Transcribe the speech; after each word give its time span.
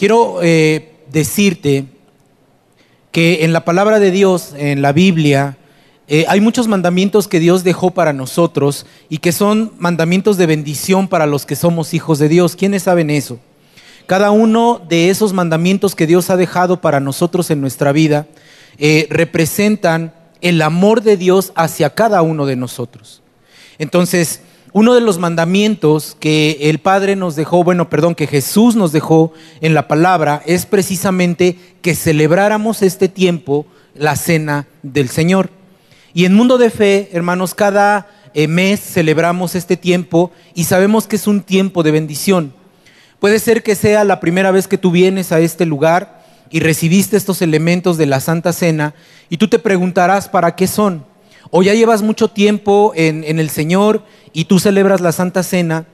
quiero 0.00 0.38
eh, 0.42 0.92
decirte 1.12 1.84
que 3.12 3.44
en 3.44 3.52
la 3.52 3.66
palabra 3.66 4.00
de 4.00 4.10
Dios, 4.10 4.54
en 4.56 4.80
la 4.80 4.92
Biblia, 4.92 5.58
eh, 6.08 6.24
hay 6.26 6.40
muchos 6.40 6.68
mandamientos 6.68 7.28
que 7.28 7.38
Dios 7.38 7.64
dejó 7.64 7.90
para 7.90 8.14
nosotros 8.14 8.86
y 9.10 9.18
que 9.18 9.30
son 9.30 9.74
mandamientos 9.78 10.38
de 10.38 10.46
bendición 10.46 11.06
para 11.06 11.26
los 11.26 11.44
que 11.44 11.54
somos 11.54 11.92
hijos 11.92 12.18
de 12.18 12.30
Dios. 12.30 12.56
¿Quiénes 12.56 12.84
saben 12.84 13.10
eso? 13.10 13.40
Cada 14.06 14.30
uno 14.30 14.80
de 14.88 15.10
esos 15.10 15.34
mandamientos 15.34 15.94
que 15.94 16.06
Dios 16.06 16.30
ha 16.30 16.38
dejado 16.38 16.80
para 16.80 16.98
nosotros 16.98 17.50
en 17.50 17.60
nuestra 17.60 17.92
vida 17.92 18.26
eh, 18.78 19.06
representan 19.10 20.14
el 20.40 20.62
amor 20.62 21.02
de 21.02 21.18
Dios 21.18 21.52
hacia 21.56 21.90
cada 21.90 22.22
uno 22.22 22.46
de 22.46 22.56
nosotros. 22.56 23.20
Entonces, 23.78 24.40
uno 24.72 24.94
de 24.94 25.00
los 25.00 25.18
mandamientos 25.18 26.16
que 26.20 26.58
el 26.62 26.78
Padre 26.78 27.16
nos 27.16 27.34
dejó, 27.34 27.64
bueno, 27.64 27.90
perdón, 27.90 28.14
que 28.14 28.26
Jesús 28.26 28.76
nos 28.76 28.92
dejó 28.92 29.32
en 29.60 29.74
la 29.74 29.88
palabra 29.88 30.42
es 30.46 30.66
precisamente 30.66 31.56
que 31.82 31.94
celebráramos 31.94 32.82
este 32.82 33.08
tiempo, 33.08 33.66
la 33.94 34.14
cena 34.14 34.68
del 34.82 35.08
Señor. 35.08 35.50
Y 36.14 36.24
en 36.24 36.34
Mundo 36.34 36.58
de 36.58 36.70
Fe, 36.70 37.08
hermanos, 37.12 37.54
cada 37.54 38.08
eh, 38.32 38.46
mes 38.46 38.80
celebramos 38.80 39.56
este 39.56 39.76
tiempo 39.76 40.30
y 40.54 40.64
sabemos 40.64 41.06
que 41.06 41.16
es 41.16 41.26
un 41.26 41.42
tiempo 41.42 41.82
de 41.82 41.90
bendición. 41.90 42.52
Puede 43.18 43.38
ser 43.38 43.62
que 43.62 43.74
sea 43.74 44.04
la 44.04 44.20
primera 44.20 44.50
vez 44.50 44.68
que 44.68 44.78
tú 44.78 44.92
vienes 44.92 45.32
a 45.32 45.40
este 45.40 45.66
lugar 45.66 46.22
y 46.48 46.60
recibiste 46.60 47.16
estos 47.16 47.42
elementos 47.42 47.98
de 47.98 48.06
la 48.06 48.20
Santa 48.20 48.52
Cena 48.52 48.94
y 49.28 49.36
tú 49.36 49.48
te 49.48 49.58
preguntarás 49.58 50.28
para 50.28 50.54
qué 50.54 50.66
son. 50.66 51.09
O 51.50 51.62
ya 51.62 51.74
llevas 51.74 52.02
mucho 52.02 52.28
tiempo 52.28 52.92
en, 52.94 53.24
el 53.24 53.50
Señor 53.50 54.04
y 54.32 54.44
tú 54.44 54.60
celebras 54.60 55.00
la 55.00 55.12
Santa 55.12 55.42
Cena. 55.42 55.86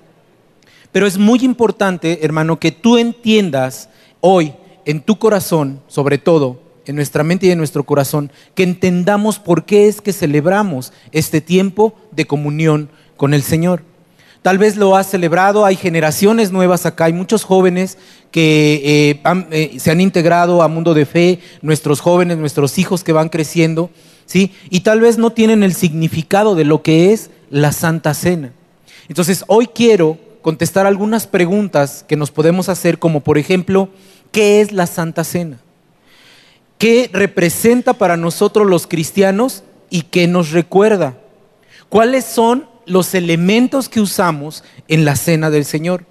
Pero 0.92 1.06
es 1.06 1.18
muy 1.18 1.40
importante, 1.40 2.24
hermano, 2.24 2.58
que 2.58 2.72
tú 2.72 2.98
entiendas 2.98 3.88
hoy 4.20 4.52
en 4.84 5.00
tu 5.00 5.18
corazón, 5.18 5.80
sobre 5.88 6.18
todo, 6.18 6.60
en 6.84 6.96
nuestra 6.96 7.24
mente 7.24 7.46
y 7.46 7.50
en 7.50 7.58
nuestro 7.58 7.84
corazón, 7.84 8.30
que 8.54 8.62
entendamos 8.62 9.38
por 9.38 9.64
qué 9.64 9.88
es 9.88 10.00
que 10.00 10.12
celebramos 10.12 10.92
este 11.10 11.40
tiempo 11.40 11.94
de 12.12 12.26
comunión 12.26 12.90
con 13.16 13.34
el 13.34 13.42
Señor. 13.42 13.82
Tal 14.42 14.58
vez 14.58 14.76
lo 14.76 14.94
has 14.94 15.10
celebrado, 15.10 15.64
hay 15.64 15.74
generaciones 15.74 16.52
nuevas 16.52 16.86
acá, 16.86 17.06
hay 17.06 17.12
muchos 17.12 17.42
jóvenes 17.42 17.98
que 18.30 18.80
eh, 18.84 19.20
eh, 19.50 19.80
se 19.80 19.90
han 19.90 20.00
integrado 20.00 20.62
a 20.62 20.68
Mundo 20.68 20.94
de 20.94 21.04
Fe, 21.04 21.40
nuestros 21.62 22.00
jóvenes, 22.00 22.38
nuestros 22.38 22.78
hijos 22.78 23.02
que 23.02 23.12
van 23.12 23.28
creciendo, 23.28 23.90
¿sí? 24.26 24.52
Y 24.70 24.80
tal 24.80 25.00
vez 25.00 25.18
no 25.18 25.30
tienen 25.30 25.62
el 25.62 25.74
significado 25.74 26.54
de 26.54 26.64
lo 26.64 26.82
que 26.82 27.12
es 27.12 27.30
la 27.50 27.72
Santa 27.72 28.12
Cena. 28.14 28.52
Entonces, 29.08 29.44
hoy 29.46 29.68
quiero 29.68 30.18
contestar 30.42 30.86
algunas 30.86 31.26
preguntas 31.26 32.04
que 32.06 32.16
nos 32.16 32.30
podemos 32.30 32.68
hacer, 32.68 32.98
como 32.98 33.20
por 33.20 33.38
ejemplo, 33.38 33.88
¿qué 34.32 34.60
es 34.60 34.72
la 34.72 34.86
Santa 34.86 35.24
Cena? 35.24 35.58
¿Qué 36.78 37.08
representa 37.12 37.94
para 37.94 38.16
nosotros 38.16 38.66
los 38.66 38.86
cristianos 38.86 39.64
y 39.88 40.02
qué 40.02 40.26
nos 40.26 40.50
recuerda? 40.50 41.18
¿Cuáles 41.88 42.24
son 42.26 42.68
los 42.84 43.14
elementos 43.14 43.88
que 43.88 44.00
usamos 44.00 44.62
en 44.88 45.04
la 45.04 45.16
cena 45.16 45.50
del 45.50 45.64
Señor? 45.64 46.04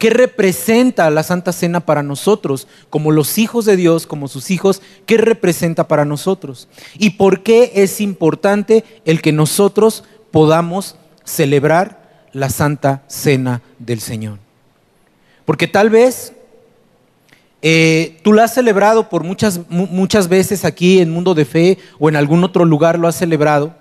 ¿Qué 0.00 0.08
representa 0.08 1.10
la 1.10 1.22
Santa 1.22 1.52
Cena 1.52 1.80
para 1.80 2.02
nosotros, 2.02 2.66
como 2.88 3.10
los 3.10 3.36
hijos 3.36 3.66
de 3.66 3.76
Dios, 3.76 4.06
como 4.06 4.28
sus 4.28 4.50
hijos? 4.50 4.80
¿Qué 5.04 5.18
representa 5.18 5.88
para 5.88 6.06
nosotros? 6.06 6.68
¿Y 6.98 7.10
por 7.10 7.42
qué 7.42 7.70
es 7.74 8.00
importante 8.00 8.82
el 9.04 9.20
que 9.20 9.32
nosotros 9.32 10.04
podamos 10.30 10.96
celebrar 11.22 12.24
la 12.32 12.48
Santa 12.48 13.02
Cena 13.08 13.60
del 13.78 14.00
Señor? 14.00 14.38
Porque 15.44 15.68
tal 15.68 15.90
vez 15.90 16.32
eh, 17.60 18.20
tú 18.22 18.32
la 18.32 18.44
has 18.44 18.54
celebrado 18.54 19.10
por 19.10 19.22
muchas, 19.22 19.60
muchas 19.68 20.28
veces 20.28 20.64
aquí 20.64 21.00
en 21.00 21.10
Mundo 21.10 21.34
de 21.34 21.44
Fe 21.44 21.76
o 21.98 22.08
en 22.08 22.16
algún 22.16 22.42
otro 22.42 22.64
lugar 22.64 22.98
lo 22.98 23.06
has 23.06 23.16
celebrado 23.16 23.74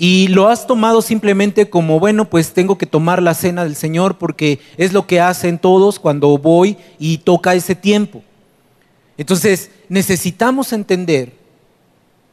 y 0.00 0.28
lo 0.28 0.48
has 0.48 0.68
tomado 0.68 1.02
simplemente 1.02 1.68
como, 1.68 1.98
bueno, 1.98 2.30
pues 2.30 2.52
tengo 2.52 2.78
que 2.78 2.86
tomar 2.86 3.20
la 3.20 3.34
cena 3.34 3.64
del 3.64 3.74
Señor 3.74 4.16
porque 4.16 4.60
es 4.76 4.92
lo 4.92 5.08
que 5.08 5.20
hacen 5.20 5.58
todos 5.58 5.98
cuando 5.98 6.38
voy 6.38 6.76
y 7.00 7.18
toca 7.18 7.54
ese 7.54 7.74
tiempo. 7.74 8.22
Entonces, 9.16 9.72
necesitamos 9.88 10.72
entender 10.72 11.32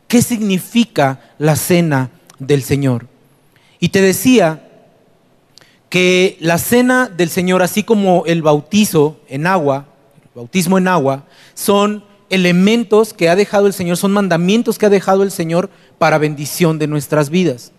qué 0.08 0.22
significa 0.22 1.20
la 1.40 1.56
cena 1.56 2.12
del 2.38 2.62
Señor. 2.62 3.08
Y 3.80 3.90
te 3.90 4.02
decía 4.02 4.70
que 5.90 6.38
la 6.40 6.60
cena 6.60 7.10
del 7.10 7.30
Señor, 7.32 7.64
así 7.64 7.82
como 7.82 8.26
el 8.28 8.44
bautizo 8.44 9.20
en 9.28 9.48
agua, 9.48 9.88
el 10.24 10.30
bautismo 10.36 10.78
en 10.78 10.88
agua, 10.88 11.26
son 11.56 12.04
elementos 12.30 13.14
que 13.14 13.30
ha 13.30 13.36
dejado 13.36 13.68
el 13.68 13.74
Señor, 13.74 13.98
son 13.98 14.12
mandamientos 14.12 14.78
que 14.78 14.86
ha 14.86 14.90
dejado 14.90 15.24
el 15.24 15.32
Señor 15.32 15.70
para 15.98 16.18
bendición 16.18 16.80
de 16.80 16.88
nuestras 16.88 17.30
vidas. 17.30 17.72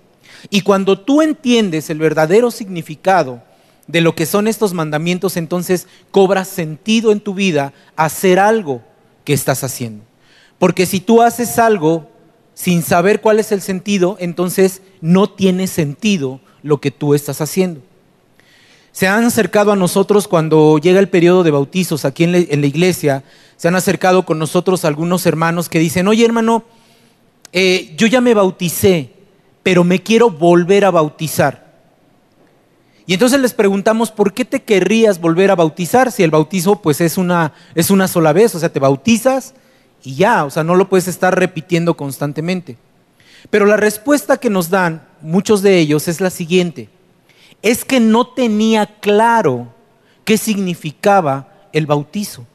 Y 0.51 0.63
cuando 0.63 0.99
tú 0.99 1.23
entiendes 1.23 1.91
el 1.91 1.99
verdadero 1.99 2.51
significado 2.51 3.43
de 3.87 4.01
lo 4.01 4.15
que 4.15 4.27
son 4.27 4.49
estos 4.49 4.73
mandamientos, 4.75 5.37
entonces 5.37 5.87
cobra 6.11 6.45
sentido 6.45 7.13
en 7.13 7.21
tu 7.21 7.35
vida 7.35 7.73
hacer 7.97 8.39
algo 8.39 8.83
que 9.25 9.33
estás 9.33 9.65
haciendo. 9.65 10.05
Porque 10.59 10.87
si 10.87 11.01
tú 11.01 11.23
haces 11.23 11.59
algo 11.59 12.09
sin 12.55 12.83
saber 12.83 13.21
cuál 13.21 13.39
es 13.39 13.53
el 13.53 13.61
sentido, 13.61 14.17
entonces 14.19 14.83
no 15.01 15.29
tiene 15.29 15.67
sentido 15.67 16.41
lo 16.63 16.81
que 16.81 16.91
tú 16.91 17.15
estás 17.15 17.41
haciendo. 17.41 17.81
Se 18.93 19.07
han 19.07 19.25
acercado 19.25 19.73
a 19.73 19.77
nosotros 19.77 20.27
cuando 20.27 20.79
llega 20.79 20.99
el 20.99 21.11
periodo 21.11 21.43
de 21.43 21.51
bautizos 21.51 22.07
aquí 22.07 22.25
en 22.25 22.33
la, 22.33 22.67
iglesia, 22.67 23.25
se 23.59 23.69
han 23.69 23.75
acercado 23.75 24.25
con 24.25 24.39
nosotros 24.39 24.87
algunos 24.87 25.27
hermanos 25.27 25.69
que 25.69 25.79
dicen, 25.79 26.09
oye 26.09 26.25
hermano, 26.25 26.65
eh, 27.53 27.95
yo 27.97 28.07
ya 28.07 28.21
me 28.21 28.35
bauticé, 28.35 29.11
pero 29.63 29.85
me 29.85 30.03
quiero 30.03 30.31
volver 30.31 30.85
a 30.85 30.91
bautizar. 30.91 31.67
Y 33.07 33.15
entonces 33.15 33.41
les 33.41 33.55
preguntamos, 33.55 34.11
¿por 34.11 34.35
qué 34.35 34.45
te 34.45 34.63
querrías 34.63 35.21
volver 35.21 35.51
a 35.51 35.55
bautizar 35.55 36.11
si 36.11 36.23
el 36.23 36.31
bautizo 36.31 36.83
pues 36.83 37.01
es 37.01 37.19
una, 37.19 37.53
es 37.75 37.91
una 37.91 38.09
sola 38.09 38.33
vez? 38.33 38.55
O 38.55 38.59
sea, 38.59 38.73
te 38.73 38.81
bautizas 38.81 39.55
y 40.03 40.17
ya, 40.17 40.45
o 40.45 40.51
sea, 40.51 40.65
no 40.65 40.75
lo 40.75 40.89
puedes 40.89 41.07
estar 41.07 41.39
repitiendo 41.39 41.97
constantemente. 41.97 42.77
Pero 43.51 43.65
la 43.67 43.77
respuesta 43.77 44.39
que 44.39 44.51
nos 44.51 44.71
dan 44.71 45.07
muchos 45.21 45.63
de 45.63 45.79
ellos 45.79 46.09
es 46.09 46.21
la 46.21 46.31
siguiente 46.31 46.89
es 47.63 47.85
que 47.85 48.01
no 48.01 48.29
tenía 48.29 48.87
claro 49.01 49.75
qué 50.25 50.39
significaba 50.39 51.69
el 51.73 51.87
bautizo. 51.87 52.47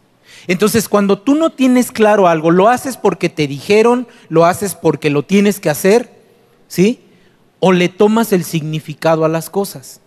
Entonces, 0.48 0.90
cuando 0.90 1.20
tú 1.20 1.36
no 1.36 1.52
tienes 1.52 1.92
claro 1.92 2.28
algo, 2.28 2.52
lo 2.52 2.70
haces 2.70 2.98
porque 2.98 3.30
te 3.30 3.48
dijeron, 3.48 4.08
lo 4.30 4.46
haces 4.46 4.76
porque 4.76 5.10
lo 5.10 5.24
tienes 5.24 5.60
que 5.60 5.70
hacer, 5.70 6.12
¿sí? 6.68 7.02
O 7.60 7.72
le 7.72 7.90
tomas 7.90 8.34
el 8.34 8.44
significado 8.44 9.24
a 9.26 9.30
las 9.30 9.50
cosas. 9.50 10.02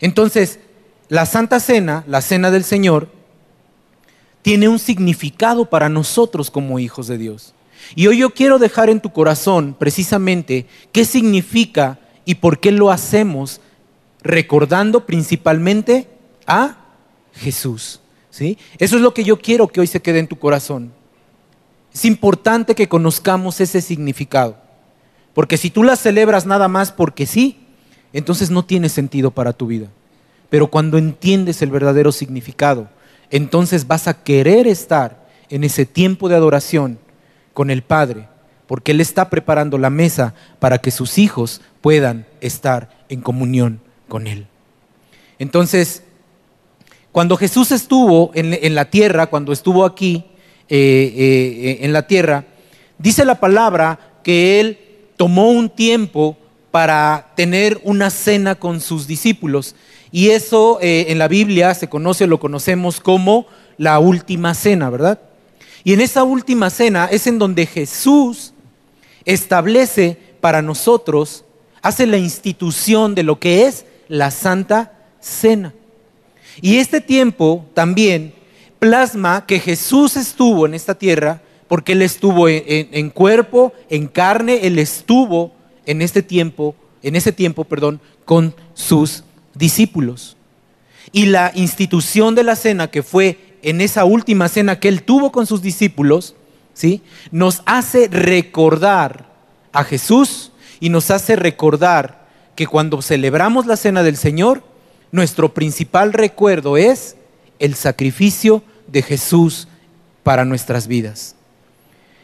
Entonces, 0.00 0.60
la 1.08 1.26
Santa 1.26 1.60
Cena, 1.60 2.04
la 2.06 2.20
Cena 2.20 2.50
del 2.50 2.64
Señor, 2.64 3.08
tiene 4.42 4.68
un 4.68 4.78
significado 4.78 5.68
para 5.68 5.88
nosotros 5.88 6.50
como 6.50 6.78
hijos 6.78 7.06
de 7.06 7.18
Dios. 7.18 7.54
Y 7.94 8.06
hoy 8.06 8.18
yo 8.18 8.30
quiero 8.30 8.58
dejar 8.58 8.90
en 8.90 9.00
tu 9.00 9.12
corazón 9.12 9.76
precisamente 9.78 10.66
qué 10.92 11.04
significa 11.04 11.98
y 12.24 12.36
por 12.36 12.58
qué 12.58 12.72
lo 12.72 12.90
hacemos 12.90 13.60
recordando 14.22 15.06
principalmente 15.06 16.08
a 16.46 16.78
Jesús. 17.34 18.00
¿Sí? 18.36 18.58
Eso 18.78 18.96
es 18.96 19.02
lo 19.02 19.14
que 19.14 19.24
yo 19.24 19.38
quiero 19.38 19.68
que 19.68 19.80
hoy 19.80 19.86
se 19.86 20.02
quede 20.02 20.18
en 20.18 20.28
tu 20.28 20.38
corazón. 20.38 20.92
Es 21.92 22.04
importante 22.04 22.74
que 22.74 22.88
conozcamos 22.88 23.60
ese 23.60 23.80
significado. 23.80 24.56
Porque 25.32 25.56
si 25.56 25.70
tú 25.70 25.82
la 25.82 25.96
celebras 25.96 26.44
nada 26.44 26.68
más 26.68 26.92
porque 26.92 27.26
sí, 27.26 27.66
entonces 28.12 28.50
no 28.50 28.64
tiene 28.64 28.90
sentido 28.90 29.30
para 29.30 29.54
tu 29.54 29.66
vida. 29.66 29.88
Pero 30.50 30.68
cuando 30.68 30.98
entiendes 30.98 31.62
el 31.62 31.70
verdadero 31.70 32.12
significado, 32.12 32.90
entonces 33.30 33.86
vas 33.86 34.06
a 34.06 34.22
querer 34.22 34.66
estar 34.66 35.26
en 35.48 35.64
ese 35.64 35.86
tiempo 35.86 36.28
de 36.28 36.36
adoración 36.36 36.98
con 37.54 37.70
el 37.70 37.82
Padre 37.82 38.28
porque 38.66 38.92
Él 38.92 39.00
está 39.00 39.30
preparando 39.30 39.78
la 39.78 39.90
mesa 39.90 40.34
para 40.58 40.78
que 40.78 40.90
sus 40.90 41.18
hijos 41.18 41.60
puedan 41.80 42.26
estar 42.40 42.90
en 43.08 43.20
comunión 43.20 43.80
con 44.08 44.26
Él. 44.26 44.46
Entonces, 45.38 46.02
cuando 47.16 47.38
Jesús 47.38 47.72
estuvo 47.72 48.30
en, 48.34 48.74
la 48.74 48.90
tierra, 48.90 49.28
cuando 49.28 49.50
estuvo 49.50 49.86
aquí 49.86 50.22
eh, 50.68 51.14
eh, 51.16 51.78
en 51.80 51.94
la 51.94 52.06
tierra, 52.06 52.44
dice 52.98 53.24
la 53.24 53.40
palabra 53.40 54.18
que 54.22 54.60
Él 54.60 54.78
tomó 55.16 55.50
un 55.50 55.70
tiempo 55.70 56.36
para 56.70 57.32
tener 57.34 57.80
una 57.84 58.10
cena 58.10 58.56
con 58.56 58.82
sus 58.82 59.06
discípulos. 59.06 59.74
Y 60.12 60.28
eso 60.28 60.78
eh, 60.82 61.06
en 61.08 61.18
la 61.18 61.26
Biblia 61.26 61.72
se 61.72 61.88
conoce, 61.88 62.26
lo 62.26 62.38
conocemos 62.38 63.00
como 63.00 63.46
la 63.78 63.98
última 63.98 64.52
cena, 64.52 64.90
¿verdad? 64.90 65.18
Y 65.84 65.94
en 65.94 66.02
esa 66.02 66.22
última 66.22 66.68
cena 66.68 67.08
es 67.10 67.26
en 67.26 67.38
donde 67.38 67.64
Jesús 67.64 68.52
establece 69.24 70.18
para 70.42 70.60
nosotros, 70.60 71.46
hace 71.80 72.06
la 72.06 72.18
institución 72.18 73.14
de 73.14 73.22
lo 73.22 73.40
que 73.40 73.64
es 73.64 73.86
la 74.06 74.30
Santa 74.30 74.92
Cena. 75.18 75.72
Y 76.60 76.76
este 76.76 77.00
tiempo 77.00 77.66
también 77.74 78.34
plasma 78.78 79.46
que 79.46 79.60
Jesús 79.60 80.16
estuvo 80.16 80.66
en 80.66 80.74
esta 80.74 80.94
tierra 80.94 81.42
porque 81.68 81.92
Él 81.92 82.02
estuvo 82.02 82.48
en, 82.48 83.10
cuerpo, 83.10 83.72
en 83.90 84.06
carne, 84.06 84.60
Él 84.66 84.78
estuvo 84.78 85.52
en 85.84 86.02
este 86.02 86.22
tiempo, 86.22 86.74
en 87.02 87.16
ese 87.16 87.32
tiempo, 87.32 87.64
perdón, 87.64 88.00
con 88.24 88.54
sus 88.74 89.24
discípulos. 89.54 90.36
Y 91.12 91.26
la 91.26 91.50
institución 91.54 92.34
de 92.34 92.44
la 92.44 92.56
cena, 92.56 92.90
que 92.90 93.02
fue 93.02 93.38
en 93.62 93.80
esa 93.80 94.04
última 94.04 94.48
cena 94.48 94.78
que 94.78 94.88
Él 94.88 95.02
tuvo 95.02 95.32
con 95.32 95.46
sus 95.46 95.62
discípulos, 95.62 96.36
¿sí? 96.72 97.02
nos 97.32 97.62
hace 97.66 98.08
recordar 98.08 99.26
a 99.72 99.82
Jesús 99.82 100.52
y 100.78 100.88
nos 100.88 101.10
hace 101.10 101.36
recordar 101.36 102.26
que 102.54 102.66
cuando 102.66 103.02
celebramos 103.02 103.66
la 103.66 103.76
cena 103.76 104.02
del 104.02 104.16
Señor, 104.16 104.62
nuestro 105.12 105.54
principal 105.54 106.12
recuerdo 106.12 106.76
es 106.76 107.16
el 107.58 107.74
sacrificio 107.74 108.62
de 108.86 109.02
Jesús 109.02 109.68
para 110.22 110.44
nuestras 110.44 110.86
vidas. 110.86 111.34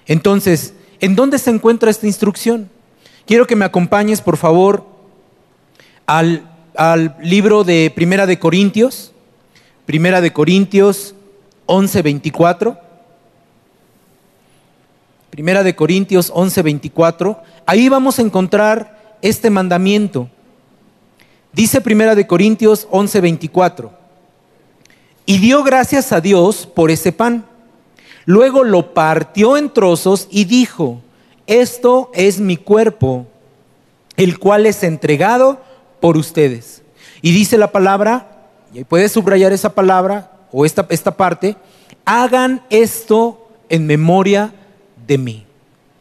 Entonces, 0.06 0.75
¿en 1.00 1.14
dónde 1.14 1.38
se 1.38 1.50
encuentra 1.50 1.90
esta 1.90 2.06
instrucción? 2.06 2.69
Quiero 3.26 3.46
que 3.46 3.56
me 3.56 3.64
acompañes, 3.64 4.20
por 4.20 4.37
favor, 4.37 4.87
al, 6.06 6.49
al 6.76 7.17
libro 7.23 7.64
de 7.64 7.93
Primera 7.94 8.26
de 8.26 8.38
Corintios, 8.38 9.12
Primera 9.87 10.20
de 10.20 10.32
Corintios 10.32 11.14
11, 11.67 12.02
24. 12.02 12.79
Primera 15.31 15.62
de 15.62 15.75
Corintios 15.75 16.31
11, 16.34 16.62
24. 16.62 17.43
Ahí 17.67 17.88
vamos 17.88 18.19
a 18.19 18.23
encontrar 18.23 19.17
este 19.23 19.49
mandamiento. 19.50 20.29
Dice 21.53 21.83
Primera 21.83 22.15
de 22.15 22.27
Corintios 22.27 22.89
11, 22.91 23.21
24. 23.21 23.93
Y 25.27 25.39
dio 25.39 25.63
gracias 25.63 26.13
a 26.13 26.21
Dios 26.21 26.67
por 26.67 26.91
ese 26.91 27.13
pan. 27.13 27.45
Luego 28.25 28.65
lo 28.65 28.95
partió 28.95 29.59
en 29.59 29.71
trozos 29.71 30.29
y 30.31 30.47
dijo, 30.47 31.03
esto 31.47 32.11
es 32.15 32.41
mi 32.41 32.57
cuerpo, 32.57 33.27
el 34.17 34.39
cual 34.39 34.65
es 34.65 34.83
entregado 34.83 35.61
por 36.01 36.17
ustedes. 36.17 36.83
Y 37.21 37.33
dice 37.33 37.59
la 37.59 37.71
palabra, 37.71 38.49
y 38.73 38.85
puedes 38.85 39.13
subrayar 39.13 39.53
esa 39.53 39.75
palabra 39.75 40.33
o 40.53 40.65
esta, 40.65 40.87
esta 40.89 41.17
parte, 41.17 41.57
hagan 42.07 42.63
esto 42.71 43.49
en 43.69 43.87
memoria 43.87 44.55
de 45.07 45.19
mí. 45.19 45.47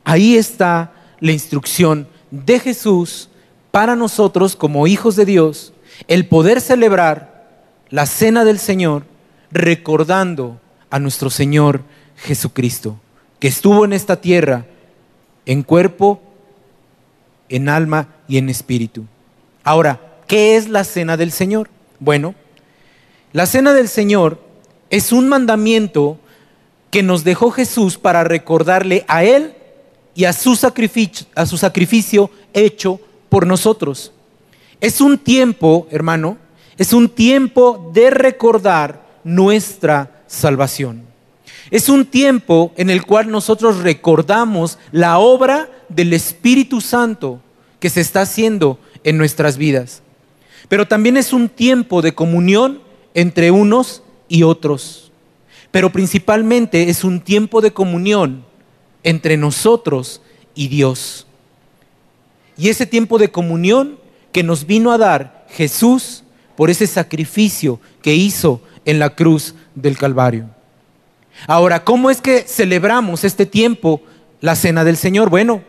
Ahí 0.06 0.38
está 0.38 0.94
la 1.19 1.33
instrucción 1.33 2.07
de 2.30 2.59
Jesús 2.59 3.30
para 3.71 3.95
nosotros 3.95 4.56
como 4.56 4.88
hijos 4.88 5.15
de 5.15 5.25
Dios, 5.25 5.73
el 6.07 6.27
poder 6.27 6.62
celebrar 6.62 7.50
la 7.89 8.06
cena 8.06 8.44
del 8.44 8.59
Señor 8.59 9.06
recordando 9.51 10.59
a 10.89 11.00
nuestro 11.00 11.29
Señor 11.29 11.81
Jesucristo, 12.18 13.00
que 13.39 13.47
estuvo 13.47 13.85
en 13.85 13.94
esta 13.94 14.18
tierra 14.21 14.65
en 15.45 15.63
cuerpo, 15.63 16.21
en 17.50 17.69
alma 17.69 18.07
y 18.27 18.38
en 18.38 18.50
espíritu. 18.50 19.06
Ahora, 19.63 20.00
¿qué 20.27 20.56
es 20.56 20.69
la 20.69 20.83
cena 20.83 21.17
del 21.17 21.31
Señor? 21.31 21.69
Bueno, 22.00 22.35
la 23.33 23.45
cena 23.45 23.74
del 23.74 23.88
Señor 23.88 24.41
es 24.89 25.12
un 25.12 25.29
mandamiento 25.29 26.19
que 26.89 27.03
nos 27.03 27.24
dejó 27.24 27.51
Jesús 27.51 27.97
para 27.97 28.24
recordarle 28.24 29.06
a 29.07 29.24
Él 29.24 29.53
y 30.13 30.25
a 30.25 30.33
su 30.33 30.56
sacrificio, 30.56 31.25
a 31.35 31.45
su 31.45 31.57
sacrificio 31.57 32.29
hecho 32.53 33.00
por 33.31 33.47
nosotros. 33.47 34.11
Es 34.81 34.99
un 34.99 35.17
tiempo, 35.17 35.87
hermano, 35.89 36.37
es 36.77 36.91
un 36.91 37.07
tiempo 37.07 37.89
de 37.93 38.09
recordar 38.09 39.07
nuestra 39.23 40.23
salvación. 40.27 41.03
Es 41.69 41.87
un 41.87 42.05
tiempo 42.05 42.73
en 42.75 42.89
el 42.89 43.05
cual 43.05 43.31
nosotros 43.31 43.83
recordamos 43.83 44.79
la 44.91 45.17
obra 45.17 45.69
del 45.87 46.11
Espíritu 46.11 46.81
Santo 46.81 47.39
que 47.79 47.89
se 47.89 48.01
está 48.01 48.23
haciendo 48.23 48.79
en 49.05 49.17
nuestras 49.17 49.55
vidas. 49.55 50.01
Pero 50.67 50.85
también 50.85 51.15
es 51.15 51.31
un 51.31 51.47
tiempo 51.47 52.01
de 52.01 52.13
comunión 52.13 52.81
entre 53.13 53.49
unos 53.49 54.03
y 54.27 54.43
otros. 54.43 55.13
Pero 55.71 55.89
principalmente 55.93 56.89
es 56.89 57.05
un 57.05 57.21
tiempo 57.21 57.61
de 57.61 57.71
comunión 57.71 58.43
entre 59.03 59.37
nosotros 59.37 60.21
y 60.53 60.67
Dios. 60.67 61.27
Y 62.61 62.69
ese 62.69 62.85
tiempo 62.85 63.17
de 63.17 63.31
comunión 63.31 63.97
que 64.31 64.43
nos 64.43 64.67
vino 64.67 64.91
a 64.91 64.99
dar 64.99 65.47
Jesús 65.49 66.23
por 66.55 66.69
ese 66.69 66.85
sacrificio 66.85 67.79
que 68.03 68.13
hizo 68.13 68.61
en 68.85 68.99
la 68.99 69.15
cruz 69.15 69.55
del 69.73 69.97
Calvario. 69.97 70.45
Ahora, 71.47 71.83
¿cómo 71.83 72.11
es 72.11 72.21
que 72.21 72.41
celebramos 72.41 73.23
este 73.23 73.47
tiempo, 73.47 74.03
la 74.41 74.55
cena 74.55 74.83
del 74.83 74.95
Señor? 74.95 75.31
Bueno, 75.31 75.63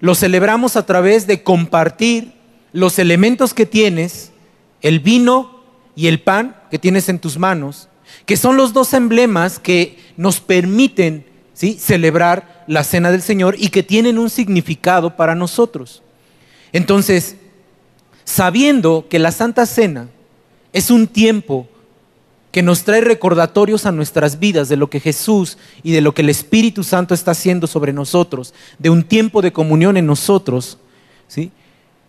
lo 0.00 0.16
celebramos 0.16 0.74
a 0.74 0.84
través 0.84 1.28
de 1.28 1.44
compartir 1.44 2.32
los 2.72 2.98
elementos 2.98 3.54
que 3.54 3.64
tienes, 3.64 4.32
el 4.80 4.98
vino 4.98 5.62
y 5.94 6.08
el 6.08 6.20
pan 6.20 6.56
que 6.72 6.78
tienes 6.80 7.08
en 7.08 7.20
tus 7.20 7.38
manos, 7.38 7.88
que 8.26 8.36
son 8.36 8.56
los 8.56 8.72
dos 8.72 8.94
emblemas 8.94 9.60
que 9.60 9.96
nos 10.16 10.40
permiten 10.40 11.24
¿sí? 11.54 11.78
celebrar 11.78 12.64
la 12.66 12.82
cena 12.82 13.12
del 13.12 13.22
Señor 13.22 13.54
y 13.56 13.68
que 13.68 13.84
tienen 13.84 14.18
un 14.18 14.28
significado 14.28 15.14
para 15.14 15.36
nosotros. 15.36 16.02
Entonces, 16.72 17.36
sabiendo 18.24 19.06
que 19.08 19.18
la 19.18 19.32
Santa 19.32 19.66
Cena 19.66 20.08
es 20.72 20.90
un 20.90 21.06
tiempo 21.06 21.68
que 22.50 22.62
nos 22.62 22.84
trae 22.84 23.00
recordatorios 23.00 23.86
a 23.86 23.92
nuestras 23.92 24.38
vidas 24.38 24.68
de 24.68 24.76
lo 24.76 24.90
que 24.90 25.00
Jesús 25.00 25.56
y 25.82 25.92
de 25.92 26.02
lo 26.02 26.12
que 26.12 26.20
el 26.20 26.28
Espíritu 26.28 26.84
Santo 26.84 27.14
está 27.14 27.30
haciendo 27.30 27.66
sobre 27.66 27.94
nosotros, 27.94 28.52
de 28.78 28.90
un 28.90 29.04
tiempo 29.04 29.40
de 29.40 29.52
comunión 29.52 29.96
en 29.96 30.06
nosotros, 30.06 30.78
¿sí? 31.28 31.50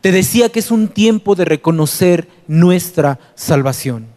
Te 0.01 0.12
decía 0.12 0.50
que 0.50 0.60
es 0.60 0.69
un 0.69 0.89
tiempo 0.89 1.36
de 1.36 1.45
reconocer 1.45 2.27
nuestra 2.48 3.19
salvación. 3.36 4.07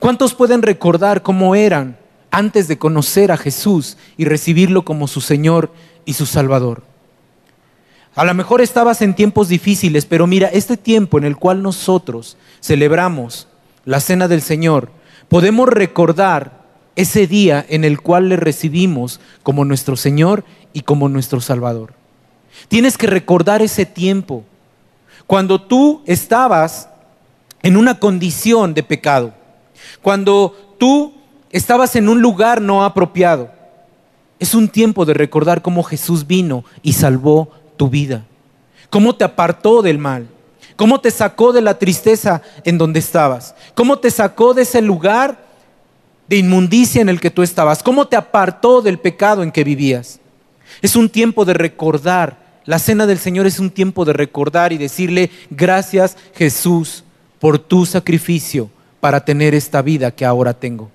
¿Cuántos 0.00 0.34
pueden 0.34 0.62
recordar 0.62 1.22
cómo 1.22 1.54
eran 1.54 1.96
antes 2.32 2.66
de 2.66 2.76
conocer 2.76 3.30
a 3.30 3.36
Jesús 3.36 3.96
y 4.16 4.24
recibirlo 4.24 4.84
como 4.84 5.06
su 5.06 5.20
Señor 5.20 5.72
y 6.04 6.14
su 6.14 6.26
Salvador? 6.26 6.82
A 8.16 8.24
lo 8.24 8.32
mejor 8.32 8.62
estabas 8.62 9.02
en 9.02 9.14
tiempos 9.14 9.48
difíciles, 9.48 10.06
pero 10.06 10.26
mira, 10.26 10.48
este 10.48 10.78
tiempo 10.78 11.18
en 11.18 11.24
el 11.24 11.36
cual 11.36 11.62
nosotros 11.62 12.38
celebramos 12.62 13.46
la 13.84 14.00
cena 14.00 14.26
del 14.26 14.40
Señor, 14.40 14.90
podemos 15.28 15.68
recordar 15.68 16.64
ese 16.96 17.26
día 17.26 17.64
en 17.68 17.84
el 17.84 18.00
cual 18.00 18.30
le 18.30 18.36
recibimos 18.36 19.20
como 19.42 19.66
nuestro 19.66 19.96
Señor 19.96 20.44
y 20.72 20.80
como 20.80 21.10
nuestro 21.10 21.42
Salvador. 21.42 21.92
Tienes 22.68 22.96
que 22.96 23.06
recordar 23.06 23.60
ese 23.60 23.84
tiempo, 23.84 24.44
cuando 25.26 25.60
tú 25.60 26.02
estabas 26.06 26.88
en 27.62 27.76
una 27.76 27.98
condición 27.98 28.72
de 28.72 28.82
pecado, 28.82 29.34
cuando 30.00 30.74
tú 30.78 31.12
estabas 31.50 31.96
en 31.96 32.08
un 32.08 32.22
lugar 32.22 32.62
no 32.62 32.82
apropiado. 32.82 33.50
Es 34.38 34.54
un 34.54 34.68
tiempo 34.68 35.04
de 35.04 35.12
recordar 35.12 35.60
cómo 35.60 35.82
Jesús 35.82 36.26
vino 36.26 36.64
y 36.82 36.94
salvó 36.94 37.50
tu 37.76 37.88
vida, 37.88 38.24
cómo 38.90 39.14
te 39.14 39.24
apartó 39.24 39.82
del 39.82 39.98
mal, 39.98 40.28
cómo 40.76 41.00
te 41.00 41.10
sacó 41.10 41.52
de 41.52 41.62
la 41.62 41.78
tristeza 41.78 42.42
en 42.64 42.78
donde 42.78 42.98
estabas, 42.98 43.54
cómo 43.74 43.98
te 43.98 44.10
sacó 44.10 44.54
de 44.54 44.62
ese 44.62 44.82
lugar 44.82 45.46
de 46.28 46.36
inmundicia 46.36 47.00
en 47.00 47.08
el 47.08 47.20
que 47.20 47.30
tú 47.30 47.42
estabas, 47.42 47.82
cómo 47.82 48.06
te 48.06 48.16
apartó 48.16 48.82
del 48.82 48.98
pecado 48.98 49.42
en 49.42 49.52
que 49.52 49.64
vivías. 49.64 50.20
Es 50.82 50.96
un 50.96 51.08
tiempo 51.08 51.44
de 51.44 51.54
recordar. 51.54 52.44
La 52.64 52.78
cena 52.80 53.06
del 53.06 53.18
Señor 53.18 53.46
es 53.46 53.60
un 53.60 53.70
tiempo 53.70 54.04
de 54.04 54.12
recordar 54.12 54.72
y 54.72 54.78
decirle, 54.78 55.30
gracias 55.50 56.16
Jesús 56.34 57.04
por 57.38 57.58
tu 57.58 57.86
sacrificio 57.86 58.70
para 58.98 59.24
tener 59.24 59.54
esta 59.54 59.82
vida 59.82 60.10
que 60.10 60.24
ahora 60.24 60.52
tengo. 60.52 60.90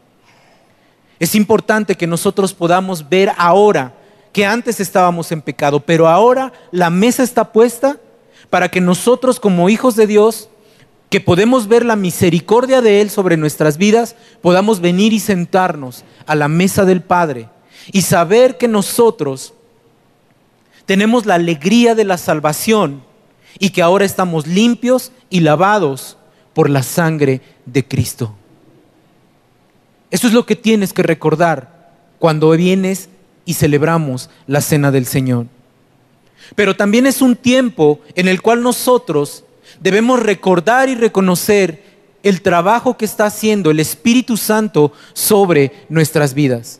Es 1.17 1.33
importante 1.35 1.95
que 1.95 2.07
nosotros 2.07 2.53
podamos 2.53 3.07
ver 3.07 3.31
ahora 3.37 3.93
que 4.31 4.45
antes 4.45 4.79
estábamos 4.79 5.31
en 5.31 5.41
pecado, 5.41 5.81
pero 5.81 6.07
ahora 6.07 6.53
la 6.71 6.89
mesa 6.89 7.23
está 7.23 7.51
puesta 7.51 7.97
para 8.49 8.69
que 8.69 8.81
nosotros 8.81 9.39
como 9.39 9.69
hijos 9.69 9.95
de 9.95 10.07
Dios, 10.07 10.49
que 11.09 11.19
podemos 11.19 11.67
ver 11.67 11.85
la 11.85 11.95
misericordia 11.95 12.81
de 12.81 13.01
Él 13.01 13.09
sobre 13.09 13.37
nuestras 13.37 13.77
vidas, 13.77 14.15
podamos 14.41 14.79
venir 14.79 15.13
y 15.13 15.19
sentarnos 15.19 16.03
a 16.25 16.35
la 16.35 16.47
mesa 16.47 16.85
del 16.85 17.01
Padre 17.01 17.49
y 17.91 18.01
saber 18.01 18.57
que 18.57 18.67
nosotros 18.67 19.53
tenemos 20.85 21.25
la 21.25 21.35
alegría 21.35 21.95
de 21.95 22.05
la 22.05 22.17
salvación 22.17 23.03
y 23.59 23.71
que 23.71 23.81
ahora 23.81 24.05
estamos 24.05 24.47
limpios 24.47 25.11
y 25.29 25.41
lavados 25.41 26.17
por 26.53 26.69
la 26.69 26.83
sangre 26.83 27.41
de 27.65 27.87
Cristo. 27.87 28.35
Eso 30.09 30.27
es 30.27 30.33
lo 30.33 30.45
que 30.45 30.55
tienes 30.55 30.93
que 30.93 31.03
recordar 31.03 31.91
cuando 32.19 32.51
vienes 32.51 33.09
y 33.45 33.53
celebramos 33.53 34.29
la 34.47 34.61
cena 34.61 34.91
del 34.91 35.05
Señor. 35.05 35.47
Pero 36.55 36.75
también 36.75 37.07
es 37.07 37.21
un 37.21 37.35
tiempo 37.35 37.99
en 38.15 38.27
el 38.27 38.41
cual 38.41 38.61
nosotros 38.61 39.43
debemos 39.79 40.19
recordar 40.19 40.89
y 40.89 40.95
reconocer 40.95 41.83
el 42.23 42.41
trabajo 42.41 42.97
que 42.97 43.05
está 43.05 43.25
haciendo 43.25 43.71
el 43.71 43.79
Espíritu 43.79 44.37
Santo 44.37 44.91
sobre 45.13 45.71
nuestras 45.89 46.33
vidas. 46.33 46.79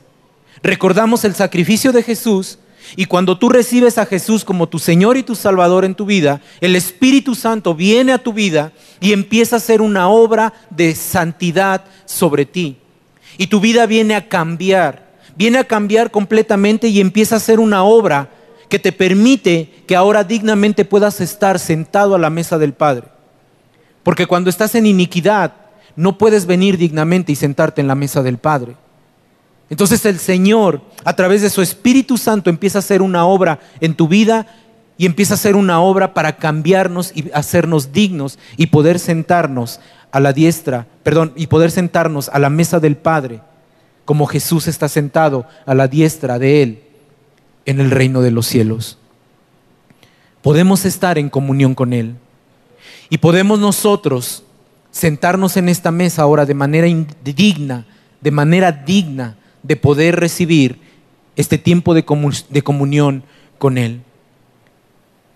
Recordamos 0.62 1.26
el 1.26 1.34
sacrificio 1.34 1.92
de 1.92 2.04
Jesús 2.04 2.60
y 2.96 3.06
cuando 3.06 3.38
tú 3.38 3.50
recibes 3.50 3.98
a 3.98 4.06
Jesús 4.06 4.44
como 4.44 4.68
tu 4.68 4.78
Señor 4.78 5.18
y 5.18 5.24
tu 5.24 5.36
Salvador 5.36 5.86
en 5.86 5.96
tu 5.96 6.06
vida, 6.06 6.42
el 6.60 6.76
Espíritu 6.76 7.36
Santo 7.36 7.74
viene 7.74 8.12
a 8.12 8.18
tu 8.18 8.34
vida 8.34 8.74
y 9.00 9.14
empieza 9.14 9.56
a 9.56 9.58
hacer 9.58 9.82
una 9.82 10.10
obra 10.10 10.54
de 10.70 10.94
santidad 10.94 11.86
sobre 12.06 12.46
ti. 12.46 12.78
Y 13.38 13.48
tu 13.48 13.60
vida 13.60 13.86
viene 13.86 14.16
a 14.16 14.28
cambiar, 14.28 15.11
viene 15.42 15.58
a 15.58 15.64
cambiar 15.64 16.12
completamente 16.12 16.88
y 16.90 17.02
empieza 17.02 17.34
a 17.34 17.38
hacer 17.38 17.60
una 17.60 17.84
obra 17.84 18.30
que 18.70 18.78
te 18.78 18.92
permite 18.92 19.72
que 19.88 19.96
ahora 19.96 20.24
dignamente 20.24 20.86
puedas 20.86 21.20
estar 21.20 21.58
sentado 21.58 22.14
a 22.14 22.20
la 22.20 22.30
mesa 22.30 22.60
del 22.60 22.74
Padre. 22.74 23.08
Porque 24.04 24.28
cuando 24.28 24.52
estás 24.52 24.76
en 24.76 24.86
iniquidad, 24.86 25.54
no 25.96 26.20
puedes 26.20 26.46
venir 26.46 26.78
dignamente 26.78 27.32
y 27.32 27.36
sentarte 27.36 27.82
en 27.82 27.88
la 27.88 27.96
mesa 27.96 28.22
del 28.22 28.38
Padre. 28.38 28.76
Entonces 29.72 30.06
el 30.06 30.20
Señor, 30.20 30.84
a 31.06 31.16
través 31.16 31.42
de 31.42 31.50
su 31.50 31.64
Espíritu 31.64 32.20
Santo, 32.20 32.52
empieza 32.52 32.78
a 32.78 32.86
hacer 32.86 33.02
una 33.02 33.26
obra 33.26 33.62
en 33.80 33.96
tu 33.96 34.08
vida 34.08 34.46
y 34.96 35.08
empieza 35.08 35.34
a 35.34 35.38
hacer 35.38 35.56
una 35.56 35.82
obra 35.82 36.14
para 36.14 36.38
cambiarnos 36.38 37.14
y 37.16 37.32
hacernos 37.34 37.92
dignos 37.92 38.38
y 38.58 38.68
poder 38.68 39.00
sentarnos 39.00 39.80
a 40.12 40.20
la 40.20 40.34
diestra, 40.34 40.86
perdón, 41.02 41.34
y 41.36 41.48
poder 41.48 41.72
sentarnos 41.72 42.30
a 42.30 42.38
la 42.38 42.52
mesa 42.52 42.80
del 42.80 42.96
Padre, 42.96 43.42
como 44.12 44.26
Jesús 44.26 44.68
está 44.68 44.90
sentado 44.90 45.46
a 45.66 45.74
la 45.74 45.88
diestra 45.88 46.38
de 46.38 46.62
Él 46.62 46.84
en 47.66 47.80
el 47.80 47.90
reino 47.90 48.22
de 48.22 48.30
los 48.30 48.46
cielos. 48.46 48.98
Podemos 50.42 50.84
estar 50.84 51.18
en 51.18 51.30
comunión 51.30 51.76
con 51.76 51.94
Él 51.94 52.16
y 53.10 53.20
podemos 53.20 53.62
nosotros 53.62 54.44
sentarnos 54.92 55.56
en 55.56 55.70
esta 55.70 55.92
mesa 55.92 56.24
ahora 56.24 56.46
de 56.46 56.54
manera 56.54 56.88
digna, 57.24 57.86
de 58.20 58.32
manera 58.32 58.74
digna, 58.74 59.38
de 59.64 59.78
poder 59.78 60.20
recibir 60.20 60.82
este 61.38 61.58
tiempo 61.58 61.94
de, 61.94 62.04
comunión 62.04 63.24
con 63.58 63.78
Él. 63.78 64.02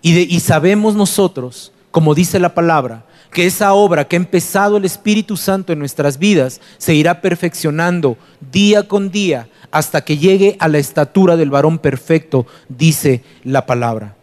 Y, 0.02 0.18
y 0.18 0.40
sabemos 0.40 0.94
nosotros, 0.94 1.72
como 1.90 2.14
dice 2.14 2.38
la 2.38 2.54
palabra, 2.54 3.06
que 3.36 3.44
esa 3.44 3.74
obra 3.74 4.08
que 4.08 4.16
ha 4.16 4.24
empezado 4.24 4.78
el 4.78 4.86
Espíritu 4.86 5.36
Santo 5.36 5.70
en 5.70 5.78
nuestras 5.78 6.16
vidas 6.18 6.62
se 6.78 6.94
irá 6.94 7.20
perfeccionando 7.20 8.16
día 8.50 8.88
con 8.88 9.10
día 9.10 9.50
hasta 9.70 10.02
que 10.02 10.16
llegue 10.16 10.56
a 10.58 10.68
la 10.68 10.78
estatura 10.78 11.36
del 11.36 11.50
varón 11.50 11.78
perfecto, 11.78 12.46
dice 12.70 13.22
la 13.44 13.66
palabra. 13.66 14.16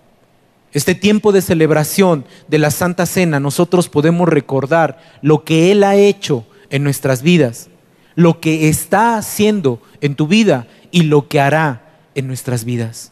Este 0.72 0.96
tiempo 0.96 1.32
de 1.32 1.43
celebración 1.43 2.25
de 2.48 2.58
la 2.58 2.72
Santa 2.72 3.05
Cena, 3.05 3.39
nosotros 3.39 3.88
podemos 3.88 4.27
recordar 4.27 5.00
lo 5.22 5.43
que 5.43 5.72
Él 5.72 5.84
ha 5.84 5.96
hecho 5.96 6.48
en 6.72 6.84
nuestras 6.84 7.22
vidas 7.22 7.70
lo 8.15 8.39
que 8.39 8.70
está 8.70 9.17
haciendo 9.17 9.82
en 10.01 10.15
tu 10.15 10.27
vida 10.27 10.67
y 10.91 11.03
lo 11.03 11.27
que 11.27 11.39
hará 11.39 11.82
en 12.15 12.27
nuestras 12.27 12.65
vidas. 12.65 13.12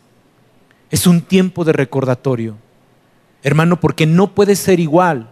Es 0.90 1.08
un 1.08 1.22
tiempo 1.22 1.64
de 1.64 1.74
recordatorio, 1.74 2.58
hermano, 3.44 3.80
porque 3.80 4.06
no 4.06 4.36
puedes 4.36 4.60
ser 4.60 4.80
igual, 4.80 5.31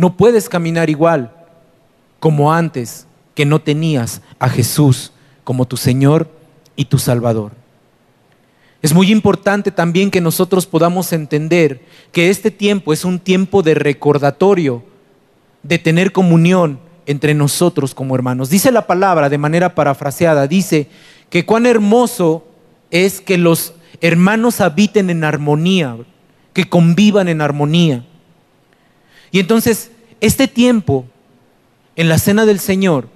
no 0.00 0.16
puedes 0.16 0.48
caminar 0.48 0.88
igual 0.88 1.30
como 2.20 2.54
antes 2.54 3.06
que 3.34 3.44
no 3.44 3.60
tenías 3.60 4.22
a 4.38 4.48
Jesús 4.48 5.12
como 5.44 5.66
tu 5.66 5.76
Señor 5.76 6.30
y 6.74 6.86
tu 6.86 6.98
Salvador. 6.98 7.52
Es 8.80 8.94
muy 8.94 9.12
importante 9.12 9.70
también 9.70 10.10
que 10.10 10.22
nosotros 10.22 10.64
podamos 10.64 11.12
entender 11.12 11.82
que 12.12 12.30
este 12.30 12.50
tiempo 12.50 12.94
es 12.94 13.04
un 13.04 13.18
tiempo 13.18 13.62
de 13.62 13.74
recordatorio, 13.74 14.82
de 15.62 15.78
tener 15.78 16.12
comunión 16.12 16.80
entre 17.04 17.34
nosotros 17.34 17.94
como 17.94 18.14
hermanos. 18.14 18.48
Dice 18.48 18.72
la 18.72 18.86
palabra 18.86 19.28
de 19.28 19.36
manera 19.36 19.74
parafraseada, 19.74 20.46
dice 20.46 20.88
que 21.28 21.44
cuán 21.44 21.66
hermoso 21.66 22.46
es 22.90 23.20
que 23.20 23.36
los 23.36 23.74
hermanos 24.00 24.62
habiten 24.62 25.10
en 25.10 25.24
armonía, 25.24 25.98
que 26.54 26.70
convivan 26.70 27.28
en 27.28 27.42
armonía. 27.42 28.06
Y 29.30 29.40
entonces, 29.40 29.90
este 30.20 30.48
tiempo, 30.48 31.06
en 31.96 32.08
la 32.08 32.18
cena 32.18 32.46
del 32.46 32.60
Señor, 32.60 33.08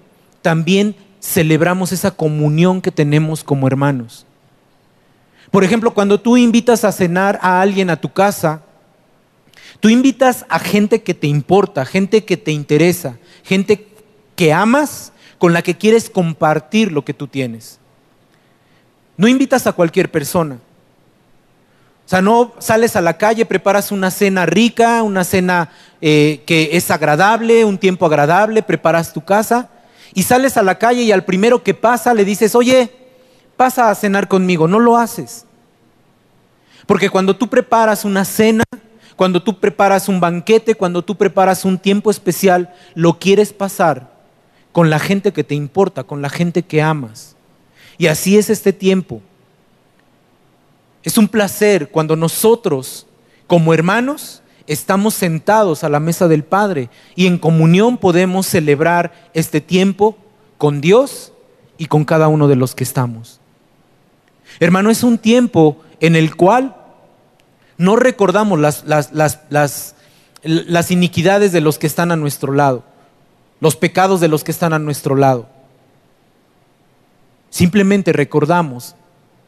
también 0.43 0.95
celebramos 1.21 1.93
esa 1.93 2.11
comunión 2.11 2.81
que 2.81 2.91
tenemos 2.91 3.43
como 3.43 3.67
hermanos. 3.67 4.27
Por 5.51 5.65
ejemplo, 5.65 5.95
cuando 5.95 6.21
tú 6.21 6.37
invitas 6.37 6.85
a 6.85 6.93
cenar 6.93 7.39
a 7.41 7.61
alguien 7.61 7.89
a 7.89 7.97
tu 7.97 8.13
casa, 8.13 8.63
tú 9.81 9.89
invitas 9.89 10.45
a 10.49 10.59
gente 10.59 11.03
que 11.03 11.15
te 11.15 11.27
importa, 11.27 11.85
gente 11.85 12.25
que 12.25 12.37
te 12.37 12.53
interesa, 12.53 13.19
gente 13.43 13.89
que 14.37 14.53
amas, 14.53 15.13
con 15.39 15.53
la 15.53 15.63
que 15.63 15.77
quieres 15.77 16.11
compartir 16.11 16.91
lo 16.91 17.05
que 17.05 17.15
tú 17.15 17.27
tienes. 17.27 17.79
No 19.17 19.29
invitas 19.29 19.67
a 19.67 19.73
cualquier 19.73 20.11
persona. 20.11 20.57
O 22.07 22.09
sea, 22.09 22.21
no 22.21 22.53
sales 22.59 22.97
a 22.97 23.01
la 23.01 23.17
calle, 23.17 23.47
preparas 23.47 23.93
una 23.93 24.11
cena 24.11 24.45
rica, 24.45 25.03
una 25.03 25.25
cena 25.25 25.71
eh, 26.07 26.43
que 26.45 26.69
es 26.73 26.91
agradable, 26.91 27.65
un 27.65 27.79
tiempo 27.79 28.05
agradable, 28.05 28.63
preparas 28.63 29.15
tu 29.15 29.25
casa 29.25 29.71
y 30.13 30.25
sales 30.25 30.59
a 30.59 30.63
la 30.63 30.77
calle 30.77 31.01
y 31.01 31.13
al 31.13 31.25
primero 31.25 31.63
que 31.63 31.73
pasa 31.73 32.13
le 32.13 32.27
dices, 32.27 32.55
oye, 32.55 32.93
pasa 33.57 33.89
a 33.89 33.95
cenar 33.95 34.29
conmigo. 34.29 34.69
No 34.69 34.81
lo 34.81 34.99
haces. 34.99 35.47
Porque 36.85 37.09
cuando 37.09 37.35
tú 37.35 37.49
preparas 37.49 38.05
una 38.05 38.27
cena, 38.27 38.65
cuando 39.17 39.43
tú 39.43 39.59
preparas 39.59 40.11
un 40.11 40.21
banquete, 40.21 40.75
cuando 40.75 41.03
tú 41.03 41.17
preparas 41.17 41.65
un 41.65 41.79
tiempo 41.79 42.11
especial, 42.11 42.75
lo 42.95 43.19
quieres 43.19 43.55
pasar 43.55 44.13
con 44.73 44.91
la 44.91 44.99
gente 44.99 45.33
que 45.33 45.43
te 45.43 45.55
importa, 45.55 46.05
con 46.05 46.21
la 46.21 46.29
gente 46.29 46.65
que 46.65 46.83
amas. 46.83 47.35
Y 47.97 48.09
así 48.09 48.37
es 48.37 48.51
este 48.51 48.75
tiempo. 48.75 49.23
Es 51.03 51.17
un 51.17 51.29
placer 51.29 51.89
cuando 51.89 52.15
nosotros, 52.15 53.07
como 53.47 53.73
hermanos, 53.73 54.43
estamos 54.67 55.15
sentados 55.15 55.85
a 55.85 55.89
la 55.89 56.01
mesa 56.01 56.29
del 56.29 56.45
Padre 56.45 56.89
y 57.15 57.27
en 57.27 57.39
comunión 57.39 57.99
podemos 57.99 58.47
celebrar 58.47 59.13
este 59.35 59.61
tiempo 59.61 60.17
con 60.59 60.81
Dios 60.81 61.33
y 61.79 61.87
con 61.87 62.05
cada 62.05 62.29
uno 62.29 62.49
de 62.49 62.57
los 62.57 62.75
que 62.75 62.85
estamos. 62.85 63.41
Hermano, 64.61 64.91
es 64.91 65.03
un 65.03 65.19
tiempo 65.19 65.79
en 66.01 66.17
el 66.17 66.37
cual 66.37 66.77
no 67.77 67.97
recordamos 67.97 68.59
las, 68.59 68.85
las, 68.85 70.91
iniquidades 70.91 71.53
de 71.53 71.61
los 71.61 71.79
que 71.79 71.87
están 71.87 72.13
a 72.13 72.17
nuestro 72.17 72.53
lado, 72.53 72.85
los 73.61 73.77
pecados 73.77 74.21
de 74.21 74.29
los 74.29 74.45
que 74.45 74.53
están 74.53 74.73
a 74.73 74.79
nuestro 74.79 75.17
lado. 75.17 75.49
Simplemente 77.51 78.13
recordamos 78.13 78.95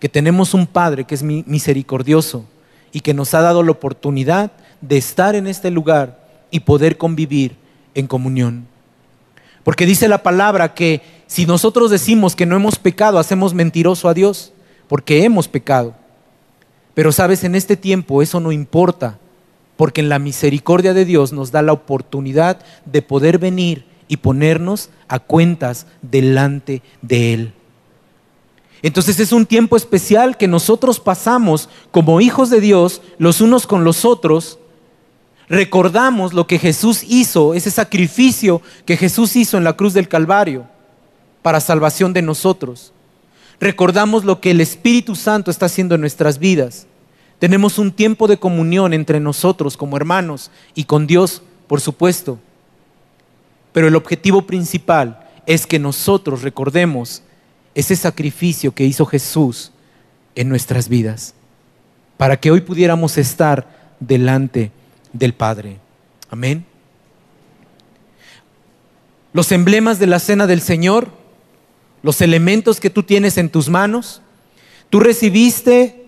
que 0.00 0.08
tenemos 0.08 0.54
un 0.54 0.66
Padre 0.66 1.04
que 1.04 1.14
es 1.14 1.22
misericordioso 1.22 2.44
y 2.96 3.00
que 3.00 3.12
nos 3.12 3.34
ha 3.34 3.42
dado 3.42 3.62
la 3.62 3.72
oportunidad 3.72 4.52
de 4.80 4.96
estar 4.96 5.34
en 5.34 5.46
este 5.46 5.70
lugar 5.70 6.18
y 6.50 6.60
poder 6.60 6.96
convivir 6.96 7.54
en 7.94 8.06
comunión. 8.06 8.66
Porque 9.64 9.84
dice 9.84 10.08
la 10.08 10.22
palabra 10.22 10.72
que 10.72 11.02
si 11.26 11.44
nosotros 11.44 11.90
decimos 11.90 12.34
que 12.34 12.46
no 12.46 12.56
hemos 12.56 12.78
pecado, 12.78 13.18
hacemos 13.18 13.52
mentiroso 13.52 14.08
a 14.08 14.14
Dios, 14.14 14.54
porque 14.88 15.24
hemos 15.24 15.46
pecado. 15.46 15.94
Pero 16.94 17.12
sabes, 17.12 17.44
en 17.44 17.54
este 17.54 17.76
tiempo 17.76 18.22
eso 18.22 18.40
no 18.40 18.50
importa, 18.50 19.18
porque 19.76 20.00
en 20.00 20.08
la 20.08 20.18
misericordia 20.18 20.94
de 20.94 21.04
Dios 21.04 21.34
nos 21.34 21.52
da 21.52 21.60
la 21.60 21.74
oportunidad 21.74 22.60
de 22.86 23.02
poder 23.02 23.36
venir 23.36 23.84
y 24.08 24.16
ponernos 24.16 24.88
a 25.06 25.18
cuentas 25.18 25.86
delante 26.00 26.80
de 27.02 27.34
Él. 27.34 27.52
Entonces 28.82 29.18
es 29.20 29.32
un 29.32 29.46
tiempo 29.46 29.76
especial 29.76 30.36
que 30.36 30.48
nosotros 30.48 31.00
pasamos 31.00 31.68
como 31.90 32.20
hijos 32.20 32.50
de 32.50 32.60
Dios 32.60 33.02
los 33.18 33.40
unos 33.40 33.66
con 33.66 33.84
los 33.84 34.04
otros. 34.04 34.58
Recordamos 35.48 36.32
lo 36.34 36.46
que 36.46 36.58
Jesús 36.58 37.02
hizo, 37.04 37.54
ese 37.54 37.70
sacrificio 37.70 38.62
que 38.84 38.96
Jesús 38.96 39.36
hizo 39.36 39.56
en 39.58 39.64
la 39.64 39.74
cruz 39.74 39.94
del 39.94 40.08
Calvario 40.08 40.66
para 41.42 41.60
salvación 41.60 42.12
de 42.12 42.22
nosotros 42.22 42.92
recordamos 43.60 44.24
lo 44.24 44.40
que 44.40 44.50
el 44.50 44.60
Espíritu 44.60 45.14
Santo 45.14 45.50
está 45.50 45.66
haciendo 45.66 45.94
en 45.94 46.00
nuestras 46.00 46.38
vidas. 46.38 46.86
Tenemos 47.38 47.78
un 47.78 47.92
tiempo 47.92 48.28
de 48.28 48.38
comunión 48.38 48.92
entre 48.92 49.20
nosotros 49.20 49.76
como 49.76 49.96
hermanos 49.96 50.50
y 50.74 50.84
con 50.84 51.06
Dios, 51.06 51.42
por 51.66 51.80
supuesto. 51.80 52.38
Pero 53.72 53.88
el 53.88 53.96
objetivo 53.96 54.42
principal 54.42 55.28
es 55.44 55.66
que 55.66 55.78
nosotros 55.78 56.42
recordemos 56.42 57.22
ese 57.76 57.94
sacrificio 57.94 58.74
que 58.74 58.84
hizo 58.84 59.06
Jesús 59.06 59.70
en 60.34 60.48
nuestras 60.48 60.88
vidas, 60.88 61.34
para 62.16 62.36
que 62.36 62.50
hoy 62.50 62.62
pudiéramos 62.62 63.16
estar 63.18 63.94
delante 64.00 64.72
del 65.12 65.32
Padre. 65.32 65.78
Amén. 66.28 66.66
Los 69.32 69.52
emblemas 69.52 70.00
de 70.00 70.08
la 70.08 70.18
cena 70.18 70.48
del 70.48 70.60
Señor 70.60 71.12
los 72.06 72.20
elementos 72.20 72.78
que 72.78 72.88
tú 72.88 73.02
tienes 73.02 73.36
en 73.36 73.50
tus 73.50 73.68
manos. 73.68 74.22
Tú 74.90 75.00
recibiste 75.00 76.06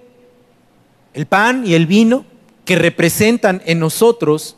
el 1.13 1.27
pan 1.27 1.67
y 1.67 1.75
el 1.75 1.89
vino 1.89 2.25
que 2.65 2.77
representan 2.77 3.63
en 3.67 3.81
nosotros 3.81 4.57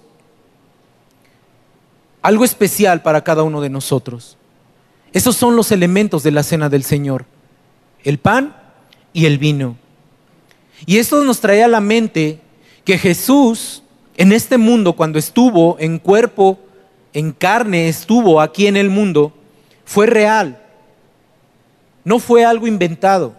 algo 2.20 2.44
especial 2.44 3.00
para 3.00 3.24
cada 3.24 3.42
uno 3.42 3.62
de 3.62 3.70
nosotros. 3.70 4.36
Esos 5.12 5.36
son 5.36 5.56
los 5.56 5.72
elementos 5.72 6.22
de 6.22 6.30
la 6.30 6.42
cena 6.42 6.68
del 6.68 6.84
Señor, 6.84 7.26
el 8.04 8.18
pan 8.18 8.56
y 9.12 9.26
el 9.26 9.38
vino. 9.38 9.76
Y 10.86 10.98
esto 10.98 11.22
nos 11.24 11.40
trae 11.40 11.62
a 11.62 11.68
la 11.68 11.80
mente 11.80 12.40
que 12.84 12.96
Jesús 12.96 13.82
en 14.16 14.32
este 14.32 14.58
mundo, 14.58 14.94
cuando 14.94 15.18
estuvo 15.18 15.76
en 15.78 15.98
cuerpo, 15.98 16.58
en 17.14 17.32
carne, 17.32 17.88
estuvo 17.88 18.40
aquí 18.40 18.66
en 18.66 18.76
el 18.76 18.90
mundo, 18.90 19.32
fue 19.84 20.06
real. 20.06 20.60
No 22.04 22.18
fue 22.18 22.44
algo 22.44 22.66
inventado. 22.66 23.34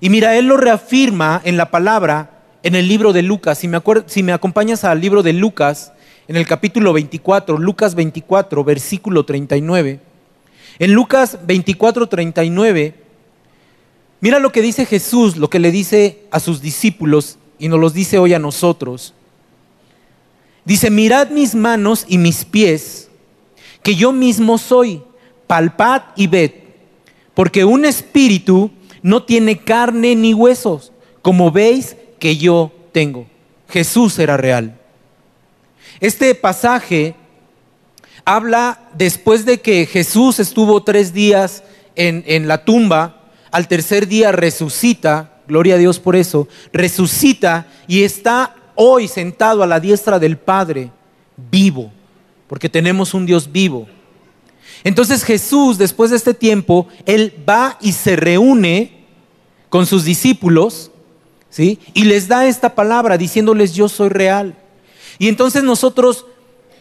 Y 0.00 0.08
mira, 0.08 0.36
Él 0.36 0.46
lo 0.46 0.56
reafirma 0.56 1.40
en 1.44 1.56
la 1.56 1.70
palabra 1.70 2.42
en 2.62 2.74
el 2.74 2.86
libro 2.88 3.12
de 3.12 3.22
Lucas. 3.22 3.58
Si 3.58 3.68
me, 3.68 3.80
si 4.06 4.22
me 4.22 4.32
acompañas 4.32 4.84
al 4.84 5.00
libro 5.00 5.22
de 5.22 5.32
Lucas, 5.32 5.92
en 6.28 6.36
el 6.36 6.46
capítulo 6.46 6.92
24, 6.92 7.58
Lucas 7.58 7.96
24, 7.96 8.62
versículo 8.62 9.24
39. 9.24 10.00
En 10.80 10.94
Lucas 10.94 11.38
24, 11.46 12.08
39, 12.08 12.94
mira 14.22 14.38
lo 14.38 14.50
que 14.50 14.62
dice 14.62 14.86
Jesús, 14.86 15.36
lo 15.36 15.50
que 15.50 15.58
le 15.58 15.70
dice 15.70 16.22
a 16.30 16.40
sus 16.40 16.62
discípulos 16.62 17.36
y 17.58 17.68
nos 17.68 17.78
los 17.78 17.92
dice 17.92 18.18
hoy 18.18 18.32
a 18.32 18.38
nosotros. 18.38 19.12
Dice, 20.64 20.90
mirad 20.90 21.28
mis 21.28 21.54
manos 21.54 22.06
y 22.08 22.16
mis 22.16 22.46
pies, 22.46 23.10
que 23.82 23.94
yo 23.94 24.10
mismo 24.12 24.56
soy, 24.56 25.02
palpad 25.46 26.00
y 26.16 26.28
ved, 26.28 26.52
porque 27.34 27.66
un 27.66 27.84
espíritu 27.84 28.70
no 29.02 29.22
tiene 29.24 29.58
carne 29.58 30.16
ni 30.16 30.32
huesos, 30.32 30.92
como 31.20 31.50
veis 31.50 31.94
que 32.18 32.38
yo 32.38 32.72
tengo. 32.92 33.26
Jesús 33.68 34.18
era 34.18 34.38
real. 34.38 34.80
Este 36.00 36.34
pasaje 36.34 37.14
habla 38.34 38.78
después 38.94 39.44
de 39.44 39.60
que 39.60 39.86
Jesús 39.86 40.38
estuvo 40.38 40.84
tres 40.84 41.12
días 41.12 41.64
en, 41.96 42.22
en, 42.26 42.46
la 42.46 42.64
tumba, 42.64 43.32
al 43.50 43.66
tercer 43.66 44.06
día 44.06 44.30
resucita, 44.30 45.40
gloria 45.48 45.74
a 45.74 45.78
Dios 45.78 45.98
por 45.98 46.14
eso, 46.14 46.46
resucita 46.72 47.66
y 47.88 48.04
está 48.04 48.54
hoy 48.76 49.08
sentado 49.08 49.64
a 49.64 49.66
la 49.66 49.80
diestra 49.80 50.20
del 50.20 50.38
Padre, 50.38 50.92
vivo, 51.50 51.92
porque 52.46 52.68
tenemos 52.68 53.14
un 53.14 53.26
Dios 53.26 53.50
vivo. 53.50 53.88
Entonces 54.84 55.24
Jesús, 55.24 55.76
después 55.76 56.10
de 56.10 56.16
este 56.16 56.32
tiempo, 56.32 56.86
Él 57.06 57.34
va 57.48 57.78
y 57.80 57.92
se 57.92 58.14
reúne 58.14 59.06
con 59.68 59.86
sus 59.86 60.04
discípulos, 60.04 60.92
¿sí? 61.48 61.80
Y 61.94 62.04
les 62.04 62.28
da 62.28 62.46
esta 62.46 62.76
palabra 62.76 63.18
diciéndoles, 63.18 63.74
yo 63.74 63.88
soy 63.88 64.08
real. 64.08 64.56
Y 65.18 65.26
entonces 65.26 65.64
nosotros 65.64 66.26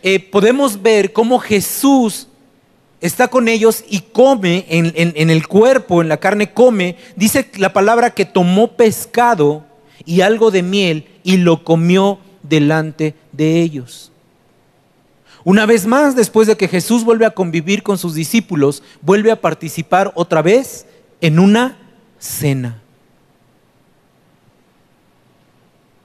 eh, 0.04 0.20
podemos 0.20 0.82
ver 0.82 1.14
cómo 1.14 1.40
Jesús 1.40 2.28
está 3.02 3.28
con 3.28 3.48
ellos 3.48 3.84
y 3.90 4.02
come 4.02 4.66
en, 4.70 4.94
en 4.96 5.30
el 5.30 5.48
cuerpo, 5.48 6.02
en 6.02 6.10
la 6.10 6.18
carne 6.18 6.52
come. 6.54 6.98
Dice 7.16 7.50
la 7.58 7.74
palabra 7.74 8.12
que 8.12 8.26
tomó 8.26 8.74
pescado 8.74 9.66
y 10.06 10.22
algo 10.22 10.52
de 10.52 10.64
miel 10.64 11.08
y 11.24 11.38
lo 11.38 11.64
comió 11.64 12.20
delante 12.44 13.16
de 13.32 13.62
ellos. 13.62 14.12
Una 15.44 15.66
vez 15.66 15.86
más, 15.86 16.16
después 16.16 16.48
de 16.48 16.58
que 16.58 16.68
Jesús 16.68 17.04
vuelve 17.04 17.26
a 17.26 17.32
convivir 17.32 17.84
con 17.84 17.98
sus 17.98 18.14
discípulos, 18.14 18.84
vuelve 19.02 19.32
a 19.32 19.40
participar 19.40 20.12
otra 20.16 20.42
vez 20.42 20.86
en 21.22 21.40
una 21.40 21.78
cena. 22.20 22.82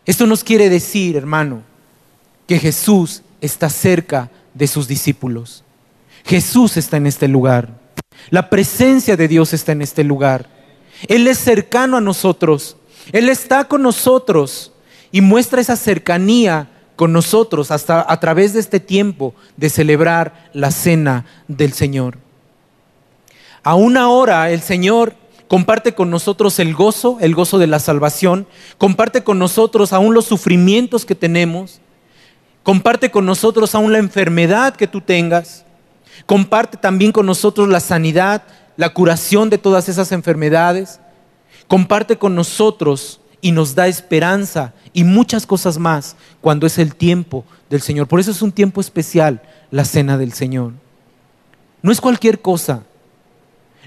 Esto 0.07 0.27
nos 0.27 0.45
quiere 0.45 0.69
decir, 0.69 1.17
hermano, 1.17 1.63
que 2.47 2.59
Jesús 2.59 3.23
está 3.45 3.69
cerca 3.69 4.31
de 4.55 4.67
sus 4.67 4.89
discípulos. 4.89 5.65
Jesús 6.25 6.77
está 6.77 6.97
en 6.97 7.07
este 7.07 7.29
lugar. 7.29 7.81
La 8.31 8.49
presencia 8.49 9.17
de 9.17 9.29
Dios 9.29 9.53
está 9.53 9.73
en 9.73 9.83
este 9.83 10.05
lugar. 10.05 10.49
Él 11.09 11.27
es 11.27 11.39
cercano 11.39 11.97
a 11.97 12.01
nosotros. 12.01 12.77
Él 13.13 13.29
está 13.29 13.65
con 13.65 13.83
nosotros 13.83 14.73
y 15.13 15.21
muestra 15.21 15.61
esa 15.61 15.77
cercanía 15.77 16.71
con 16.97 17.13
nosotros 17.13 17.71
hasta 17.71 18.05
a 18.11 18.21
través 18.21 18.53
de 18.53 18.61
este 18.61 18.81
tiempo 18.81 19.35
de 19.57 19.69
celebrar 19.69 20.49
la 20.53 20.71
cena 20.71 21.27
del 21.49 21.73
Señor. 21.73 22.19
Aún 23.63 23.97
ahora 23.97 24.51
el 24.51 24.63
Señor 24.63 25.15
comparte 25.49 25.95
con 25.95 26.11
nosotros 26.11 26.59
el 26.59 26.75
gozo, 26.75 27.19
el 27.21 27.35
gozo 27.35 27.59
de 27.59 27.67
la 27.67 27.79
salvación, 27.79 28.47
comparte 28.79 29.25
con 29.25 29.39
nosotros 29.39 29.93
aún 29.93 30.15
los 30.15 30.25
sufrimientos 30.25 31.05
que 31.05 31.15
tenemos, 31.15 31.81
comparte 32.65 33.13
con 33.13 33.25
nosotros 33.25 33.77
aún 33.77 33.93
la 33.93 33.99
enfermedad 33.99 34.75
que 34.75 34.89
tú 34.89 35.01
tengas, 35.01 35.65
comparte 36.27 36.77
también 36.77 37.13
con 37.13 37.27
nosotros 37.27 37.69
la 37.69 37.79
sanidad, 37.79 38.43
la 38.77 38.93
curación 38.93 39.51
de 39.51 39.59
todas 39.59 39.89
esas 39.89 40.11
enfermedades, 40.11 40.99
comparte 41.69 42.19
con 42.19 42.35
nosotros 42.35 43.21
y 43.41 43.53
nos 43.53 43.75
da 43.75 43.87
esperanza 43.87 44.73
y 44.93 45.05
muchas 45.05 45.47
cosas 45.47 45.79
más 45.79 46.17
cuando 46.41 46.67
es 46.67 46.79
el 46.79 46.97
tiempo 46.97 47.45
del 47.69 47.83
Señor. 47.83 48.09
Por 48.09 48.19
eso 48.19 48.31
es 48.31 48.43
un 48.43 48.51
tiempo 48.51 48.81
especial, 48.81 49.43
la 49.71 49.85
cena 49.85 50.17
del 50.17 50.33
Señor. 50.33 50.73
No 51.83 51.93
es 51.93 52.01
cualquier 52.01 52.41
cosa. 52.41 52.83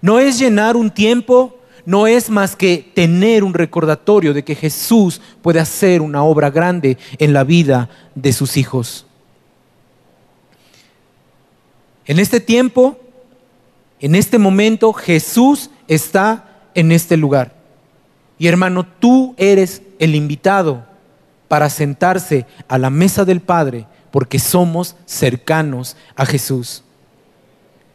No 0.01 0.19
es 0.19 0.37
llenar 0.37 0.75
un 0.75 0.91
tiempo, 0.91 1.56
no 1.87 2.05
es 2.05 2.29
más 2.29 2.57
que 2.57 2.91
tener 2.93 3.45
un 3.45 3.53
recordatorio 3.53 4.33
de 4.33 4.43
que 4.43 4.55
Jesús 4.55 5.21
puede 5.41 5.61
hacer 5.61 6.01
una 6.01 6.21
obra 6.21 6.49
grande 6.49 6.97
en 7.17 7.31
la 7.31 7.45
vida 7.45 7.87
de 8.13 8.33
sus 8.33 8.57
hijos. 8.57 9.05
En 12.05 12.19
este 12.19 12.41
tiempo, 12.41 12.99
en 14.01 14.15
este 14.15 14.37
momento, 14.37 14.91
Jesús 14.91 15.69
está 15.87 16.57
en 16.73 16.91
este 16.91 17.15
lugar. 17.15 17.55
Y 18.37 18.47
hermano, 18.47 18.85
tú 18.85 19.33
eres 19.37 19.81
el 19.97 20.13
invitado 20.13 20.85
para 21.47 21.69
sentarse 21.69 22.45
a 22.67 22.77
la 22.77 22.89
mesa 22.89 23.23
del 23.23 23.39
Padre 23.39 23.87
porque 24.11 24.39
somos 24.39 24.97
cercanos 25.05 25.95
a 26.17 26.25
Jesús. 26.25 26.83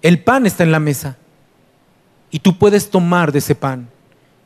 El 0.00 0.24
pan 0.24 0.46
está 0.46 0.62
en 0.62 0.72
la 0.72 0.80
mesa 0.80 1.18
y 2.32 2.40
tú 2.40 2.58
puedes 2.58 2.90
tomar 2.90 3.30
de 3.30 3.38
ese 3.38 3.54
pan 3.54 3.88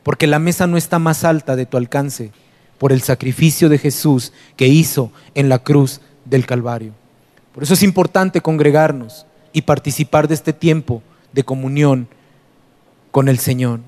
porque 0.02 0.26
la 0.26 0.38
mesa 0.38 0.66
no 0.66 0.76
está 0.76 0.98
más 0.98 1.24
alta 1.24 1.56
de 1.56 1.66
tu 1.66 1.76
alcance 1.76 2.30
por 2.78 2.92
el 2.92 3.00
sacrificio 3.00 3.68
de 3.68 3.78
Jesús 3.78 4.32
que 4.56 4.68
hizo 4.68 5.10
en 5.34 5.48
la 5.48 5.60
cruz 5.60 6.00
del 6.24 6.46
Calvario. 6.46 6.92
Por 7.54 7.62
eso 7.62 7.74
es 7.74 7.82
importante 7.82 8.40
congregarnos 8.40 9.26
y 9.52 9.62
participar 9.62 10.28
de 10.28 10.34
este 10.34 10.52
tiempo 10.52 11.02
de 11.32 11.42
comunión 11.42 12.08
con 13.10 13.28
el 13.28 13.38
Señor. 13.38 13.80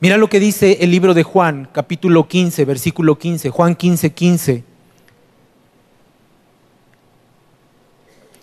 Mira 0.00 0.18
lo 0.18 0.28
que 0.28 0.40
dice 0.40 0.78
el 0.80 0.90
libro 0.90 1.14
de 1.14 1.22
Juan, 1.22 1.68
capítulo 1.72 2.28
15, 2.28 2.64
versículo 2.64 3.18
15, 3.18 3.50
Juan 3.50 3.74
15, 3.74 4.12
15. 4.12 4.64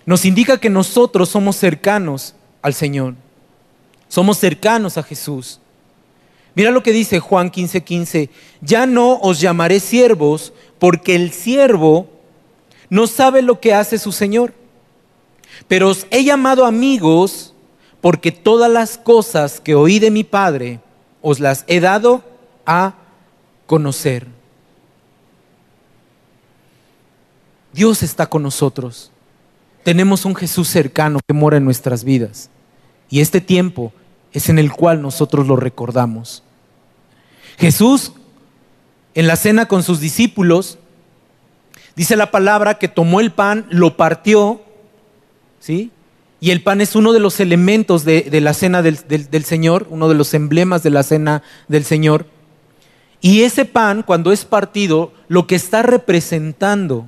Nos 0.05 0.25
indica 0.25 0.57
que 0.57 0.69
nosotros 0.69 1.29
somos 1.29 1.55
cercanos 1.55 2.35
al 2.61 2.73
Señor, 2.73 3.15
somos 4.07 4.37
cercanos 4.37 4.97
a 4.97 5.03
Jesús. 5.03 5.59
Mira 6.55 6.71
lo 6.71 6.83
que 6.83 6.91
dice 6.91 7.19
Juan 7.19 7.49
15, 7.49 7.83
15, 7.83 8.29
ya 8.61 8.85
no 8.85 9.19
os 9.19 9.39
llamaré 9.39 9.79
siervos 9.79 10.51
porque 10.77 11.15
el 11.15 11.31
siervo 11.31 12.09
no 12.89 13.07
sabe 13.07 13.41
lo 13.41 13.59
que 13.59 13.73
hace 13.73 13.97
su 13.97 14.11
Señor, 14.11 14.53
pero 15.67 15.89
os 15.89 16.07
he 16.09 16.23
llamado 16.23 16.65
amigos 16.65 17.53
porque 18.01 18.31
todas 18.31 18.71
las 18.71 18.97
cosas 18.97 19.59
que 19.59 19.75
oí 19.75 19.99
de 19.99 20.11
mi 20.11 20.23
Padre, 20.23 20.79
os 21.21 21.39
las 21.39 21.65
he 21.67 21.79
dado 21.79 22.23
a 22.65 22.95
conocer. 23.67 24.27
Dios 27.73 28.03
está 28.03 28.25
con 28.27 28.43
nosotros. 28.43 29.11
Tenemos 29.83 30.25
un 30.25 30.35
Jesús 30.35 30.67
cercano 30.67 31.19
que 31.25 31.33
mora 31.33 31.57
en 31.57 31.65
nuestras 31.65 32.03
vidas. 32.03 32.49
Y 33.09 33.21
este 33.21 33.41
tiempo 33.41 33.93
es 34.33 34.49
en 34.49 34.59
el 34.59 34.71
cual 34.71 35.01
nosotros 35.01 35.47
lo 35.47 35.55
recordamos. 35.55 36.43
Jesús, 37.57 38.13
en 39.15 39.27
la 39.27 39.35
cena 39.35 39.67
con 39.67 39.83
sus 39.83 39.99
discípulos, 39.99 40.77
dice 41.95 42.15
la 42.15 42.31
palabra 42.31 42.77
que 42.77 42.87
tomó 42.87 43.19
el 43.19 43.31
pan, 43.31 43.65
lo 43.69 43.97
partió, 43.97 44.61
¿sí? 45.59 45.91
Y 46.41 46.51
el 46.51 46.63
pan 46.63 46.79
es 46.79 46.95
uno 46.95 47.11
de 47.11 47.19
los 47.19 47.39
elementos 47.39 48.05
de, 48.05 48.29
la 48.39 48.53
cena 48.53 48.81
del, 48.81 48.99
del 49.07 49.43
Señor, 49.43 49.87
uno 49.89 50.07
de 50.07 50.15
los 50.15 50.33
emblemas 50.33 50.83
de 50.83 50.89
la 50.89 51.03
cena 51.03 51.43
del 51.67 51.83
Señor. 51.83 52.27
Y 53.19 53.41
ese 53.41 53.65
pan, 53.65 54.03
cuando 54.03 54.31
es 54.31 54.45
partido, 54.45 55.11
lo 55.27 55.47
que 55.47 55.55
está 55.55 55.81
representando 55.81 57.07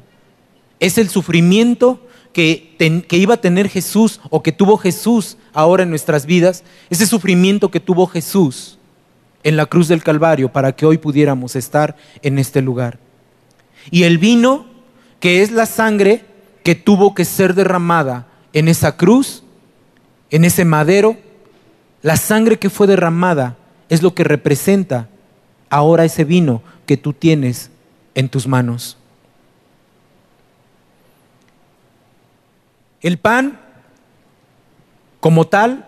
es 0.82 0.98
el 0.98 1.08
sufrimiento 1.08 2.06
que, 2.34 2.76
iba 3.12 3.34
a 3.36 3.42
tener 3.42 3.70
Jesús 3.70 4.20
o 4.30 4.42
que 4.44 4.52
tuvo 4.52 4.78
Jesús 4.78 5.38
ahora 5.54 5.84
en 5.84 5.90
nuestras 5.90 6.26
vidas, 6.26 6.64
ese 6.90 7.06
sufrimiento 7.06 7.72
que 7.72 7.80
tuvo 7.80 8.08
Jesús 8.08 8.78
en 9.44 9.58
la 9.58 9.66
cruz 9.66 9.88
del 9.88 10.04
Calvario 10.04 10.52
para 10.52 10.74
que 10.74 10.86
hoy 10.86 10.98
pudiéramos 10.98 11.56
estar 11.56 11.96
en 12.22 12.40
este 12.40 12.62
lugar. 12.62 13.00
Y 13.90 14.04
el 14.04 14.18
vino 14.18 14.66
que 15.20 15.42
es 15.42 15.52
la 15.52 15.66
sangre 15.66 16.26
que 16.64 16.76
tuvo 16.76 17.16
que 17.16 17.26
ser 17.26 17.54
derramada 17.54 18.28
en 18.54 18.68
esa 18.68 18.98
cruz, 18.98 19.44
en 20.30 20.46
ese 20.46 20.66
madero. 20.66 21.18
La 22.02 22.18
sangre 22.18 22.60
que 22.60 22.70
fue 22.70 22.88
derramada 22.88 23.58
es 23.90 24.02
lo 24.02 24.14
que 24.14 24.24
representa 24.24 25.10
ahora 25.70 26.06
ese 26.06 26.24
vino 26.24 26.62
que 26.86 26.98
tú 26.98 27.14
tienes 27.14 27.72
en 28.16 28.30
tus 28.30 28.48
manos. 28.48 28.98
El 33.02 33.18
pan, 33.18 33.60
como 35.20 35.48
tal, 35.48 35.88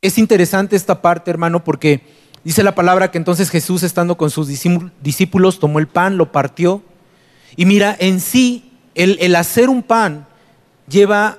es 0.00 0.18
interesante 0.18 0.76
esta 0.76 1.02
parte, 1.02 1.30
hermano, 1.30 1.64
porque 1.64 2.02
dice 2.44 2.62
la 2.62 2.74
palabra 2.74 3.10
que 3.10 3.18
entonces 3.18 3.50
Jesús, 3.50 3.82
estando 3.82 4.16
con 4.16 4.30
sus 4.30 4.48
discípulos, 4.48 5.58
tomó 5.58 5.78
el 5.80 5.88
pan, 5.88 6.16
lo 6.16 6.30
partió. 6.30 6.82
Y 7.56 7.66
mira, 7.66 7.96
en 7.98 8.20
sí, 8.20 8.72
el, 8.94 9.34
hacer 9.34 9.68
un 9.68 9.82
pan 9.82 10.26
lleva 10.88 11.38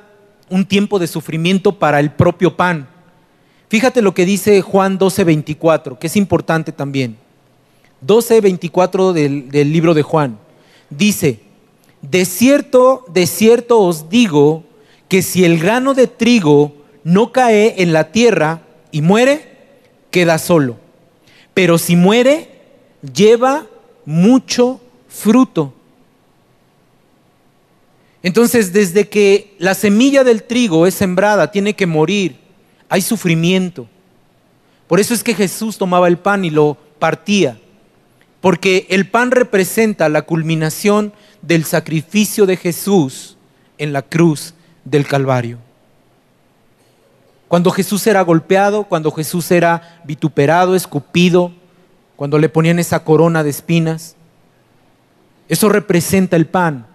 un 0.50 0.66
tiempo 0.66 1.00
de 1.00 1.08
sufrimiento 1.08 1.80
para 1.80 2.00
el 2.00 2.12
propio 2.12 2.56
pan. 2.58 2.90
Fíjate 3.70 4.02
lo 4.02 4.14
que 4.14 4.26
dice 4.26 4.62
Juan 4.62 5.00
12:24, 5.00 5.98
que 5.98 6.08
es 6.08 6.16
importante 6.16 6.72
también. 6.72 7.18
12:24 8.06 9.14
del, 9.14 9.50
del 9.50 9.72
libro 9.72 9.94
de 9.94 10.04
Juan. 10.04 10.38
Dice, 10.90 11.40
de 12.02 12.26
cierto, 12.26 13.06
de 13.12 13.26
cierto 13.26 13.80
os 13.80 14.10
digo 14.10 14.64
que 15.08 15.22
si 15.22 15.46
el 15.46 15.60
grano 15.60 15.94
de 15.94 16.08
trigo 16.08 16.76
no 17.04 17.32
cae 17.32 17.82
en 17.82 17.94
la 17.94 18.12
tierra 18.12 18.62
y 18.92 19.02
muere, 19.02 19.48
queda 20.12 20.38
solo. 20.38 20.78
Pero 21.54 21.78
si 21.78 21.96
muere, 21.96 22.50
lleva 23.14 23.68
mucho 24.06 24.80
fruto. 25.08 25.74
Entonces, 28.22 28.72
desde 28.72 29.10
que 29.10 29.54
la 29.60 29.74
semilla 29.74 30.24
del 30.24 30.44
trigo 30.44 30.88
es 30.88 30.94
sembrada, 30.94 31.52
tiene 31.52 31.76
que 31.76 31.86
morir, 31.86 32.38
hay 32.88 33.02
sufrimiento. 33.02 33.88
Por 34.88 35.00
eso 35.00 35.14
es 35.14 35.24
que 35.24 35.36
Jesús 35.36 35.78
tomaba 35.78 36.08
el 36.08 36.18
pan 36.18 36.46
y 36.46 36.50
lo 36.50 36.78
partía, 37.00 37.60
porque 38.40 38.88
el 38.90 39.10
pan 39.10 39.32
representa 39.32 40.08
la 40.08 40.22
culminación 40.22 41.14
del 41.42 41.66
sacrificio 41.66 42.46
de 42.46 42.56
Jesús 42.56 43.38
en 43.78 43.92
la 43.92 44.02
cruz 44.02 44.54
del 44.84 45.08
Calvario. 45.08 45.58
Cuando 47.48 47.72
Jesús 47.72 48.08
era 48.08 48.22
golpeado, 48.22 48.86
cuando 48.86 49.12
Jesús 49.12 49.52
era 49.52 50.02
vituperado, 50.06 50.76
escupido, 50.76 51.52
cuando 52.16 52.40
le 52.40 52.50
ponían 52.50 52.80
esa 52.80 53.04
corona 53.04 53.44
de 53.44 53.52
espinas, 53.52 54.16
eso 55.48 55.70
representa 55.70 56.36
el 56.36 56.48
pan 56.48 56.88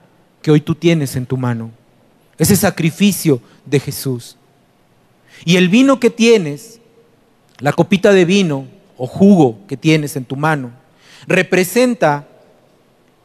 que 0.42 0.50
hoy 0.50 0.60
tú 0.60 0.74
tienes 0.74 1.16
en 1.16 1.26
tu 1.26 1.36
mano, 1.36 1.70
ese 2.38 2.56
sacrificio 2.56 3.40
de 3.66 3.78
Jesús. 3.78 4.36
Y 5.44 5.56
el 5.56 5.68
vino 5.68 6.00
que 6.00 6.10
tienes, 6.10 6.80
la 7.58 7.72
copita 7.72 8.12
de 8.12 8.24
vino 8.24 8.66
o 8.96 9.06
jugo 9.06 9.58
que 9.68 9.76
tienes 9.76 10.16
en 10.16 10.24
tu 10.24 10.34
mano, 10.34 10.72
representa 11.26 12.26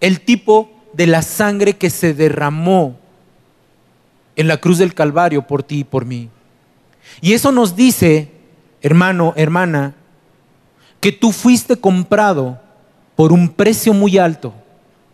el 0.01 0.21
tipo 0.21 0.69
de 0.93 1.07
la 1.07 1.21
sangre 1.21 1.77
que 1.77 1.89
se 1.89 2.13
derramó 2.13 2.99
en 4.35 4.47
la 4.47 4.57
cruz 4.57 4.77
del 4.77 4.93
Calvario 4.93 5.47
por 5.47 5.63
ti 5.63 5.79
y 5.79 5.83
por 5.83 6.05
mí. 6.05 6.29
Y 7.21 7.33
eso 7.33 7.51
nos 7.51 7.75
dice, 7.75 8.31
hermano, 8.81 9.33
hermana, 9.35 9.95
que 10.99 11.11
tú 11.11 11.31
fuiste 11.31 11.77
comprado 11.77 12.59
por 13.15 13.31
un 13.31 13.49
precio 13.49 13.93
muy 13.93 14.17
alto, 14.17 14.53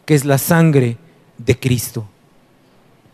que 0.05 0.15
es 0.15 0.25
la 0.25 0.37
sangre 0.37 0.97
de 1.37 1.59
Cristo. 1.59 2.07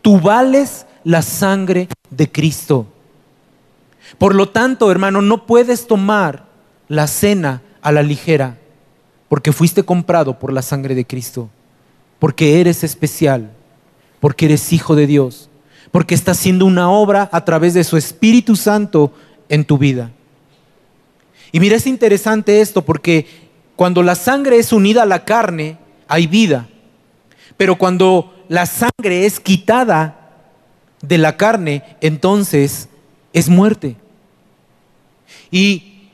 Tú 0.02 0.20
vales 0.20 0.86
la 1.04 1.22
sangre 1.22 1.88
de 2.10 2.30
Cristo. 2.30 2.86
Por 4.18 4.34
lo 4.34 4.50
tanto, 4.50 4.90
hermano, 4.90 5.22
no 5.22 5.46
puedes 5.46 5.86
tomar 5.86 6.44
la 6.88 7.06
cena 7.06 7.62
a 7.82 7.92
la 7.92 8.02
ligera, 8.02 8.58
porque 9.28 9.52
fuiste 9.52 9.82
comprado 9.82 10.38
por 10.38 10.52
la 10.52 10.62
sangre 10.62 10.94
de 10.94 11.06
Cristo, 11.06 11.50
porque 12.18 12.60
eres 12.60 12.84
especial, 12.84 13.50
porque 14.20 14.46
eres 14.46 14.72
hijo 14.72 14.94
de 14.94 15.06
Dios 15.06 15.50
porque 15.96 16.14
está 16.14 16.32
haciendo 16.32 16.66
una 16.66 16.90
obra 16.90 17.30
a 17.32 17.46
través 17.46 17.72
de 17.72 17.82
su 17.82 17.96
Espíritu 17.96 18.54
Santo 18.54 19.14
en 19.48 19.64
tu 19.64 19.78
vida. 19.78 20.10
Y 21.52 21.58
mira, 21.58 21.76
es 21.76 21.86
interesante 21.86 22.60
esto 22.60 22.84
porque 22.84 23.26
cuando 23.76 24.02
la 24.02 24.14
sangre 24.14 24.58
es 24.58 24.74
unida 24.74 25.04
a 25.04 25.06
la 25.06 25.24
carne, 25.24 25.78
hay 26.06 26.26
vida. 26.26 26.68
Pero 27.56 27.78
cuando 27.78 28.44
la 28.50 28.66
sangre 28.66 29.24
es 29.24 29.40
quitada 29.40 30.34
de 31.00 31.16
la 31.16 31.38
carne, 31.38 31.82
entonces 32.02 32.90
es 33.32 33.48
muerte. 33.48 33.96
Y 35.50 36.10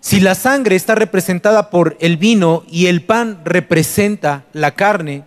si 0.00 0.20
la 0.20 0.34
sangre 0.34 0.76
está 0.76 0.94
representada 0.94 1.70
por 1.70 1.96
el 2.00 2.18
vino 2.18 2.64
y 2.70 2.88
el 2.88 3.02
pan 3.02 3.40
representa 3.46 4.44
la 4.52 4.72
carne, 4.72 5.24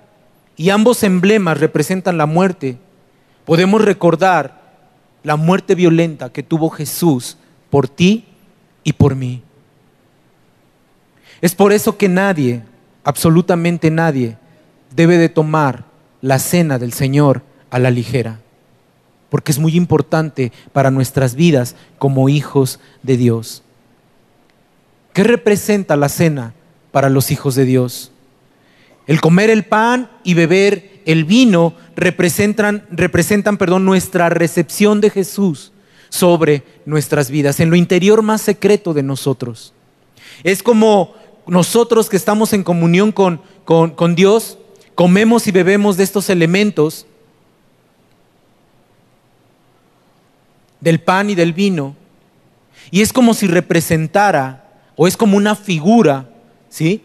y 0.58 0.70
ambos 0.70 1.04
emblemas 1.04 1.60
representan 1.60 2.18
la 2.18 2.26
muerte, 2.26 2.78
podemos 3.46 3.84
recordar 3.84 4.62
la 5.24 5.36
muerte 5.36 5.76
violenta 5.76 6.32
que 6.32 6.44
tuvo 6.44 6.70
Jesús 6.70 7.38
por 7.70 7.88
ti 7.88 8.26
y 8.84 8.94
por 8.94 9.16
mí. 9.16 9.42
Es 11.42 11.56
por 11.56 11.74
eso 11.74 11.98
que 11.98 12.08
nadie, 12.08 12.64
absolutamente 13.04 13.92
nadie, 13.92 14.38
debe 14.96 15.18
de 15.18 15.30
tomar 15.30 15.86
la 16.22 16.40
cena 16.40 16.80
del 16.80 16.94
Señor 16.94 17.44
a 17.70 17.80
la 17.80 17.92
ligera, 17.92 18.40
porque 19.30 19.52
es 19.52 19.60
muy 19.60 19.76
importante 19.76 20.52
para 20.72 20.92
nuestras 20.92 21.36
vidas 21.36 21.76
como 21.98 22.30
hijos 22.30 22.80
de 23.04 23.18
Dios. 23.18 23.64
¿Qué 25.14 25.24
representa 25.24 25.96
la 25.96 26.10
cena 26.10 26.54
para 26.92 27.10
los 27.10 27.32
hijos 27.32 27.56
de 27.56 27.66
Dios? 27.66 28.12
El 29.08 29.22
comer 29.22 29.50
el 29.50 29.66
pan 29.66 30.10
y 30.24 30.34
beber 30.34 31.02
el 31.06 31.26
vino 31.26 31.74
representan, 31.96 32.86
representan 32.90 33.58
perdón, 33.58 33.86
nuestra 33.86 34.30
recepción 34.30 35.02
de 35.02 35.10
Jesús 35.10 35.72
sobre 36.10 36.64
nuestras 36.86 37.30
vidas, 37.30 37.60
en 37.60 37.70
lo 37.70 37.76
interior 37.76 38.22
más 38.22 38.42
secreto 38.42 38.94
de 38.94 39.04
nosotros. 39.04 39.74
Es 40.44 40.64
como 40.64 41.14
nosotros 41.48 42.10
que 42.10 42.18
estamos 42.18 42.54
en 42.54 42.64
comunión 42.64 43.12
con, 43.12 43.42
con, 43.64 43.92
con 43.92 44.16
Dios, 44.16 44.58
comemos 44.96 45.48
y 45.48 45.52
bebemos 45.52 45.98
de 45.98 46.04
estos 46.04 46.30
elementos, 46.30 47.06
del 50.80 51.00
pan 51.00 51.30
y 51.30 51.36
del 51.36 51.54
vino, 51.54 51.96
y 52.92 53.02
es 53.02 53.12
como 53.12 53.34
si 53.34 53.48
representara, 53.48 54.64
o 54.96 55.08
es 55.08 55.18
como 55.18 55.38
una 55.38 55.56
figura, 55.56 56.30
¿sí? 56.70 57.02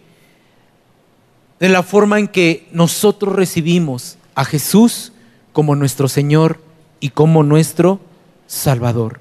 De 1.60 1.68
la 1.68 1.82
forma 1.82 2.18
en 2.18 2.26
que 2.26 2.66
nosotros 2.72 3.36
recibimos 3.36 4.16
a 4.34 4.46
Jesús 4.46 5.12
como 5.52 5.76
nuestro 5.76 6.08
Señor 6.08 6.60
y 7.00 7.10
como 7.10 7.42
nuestro 7.42 8.00
Salvador. 8.46 9.20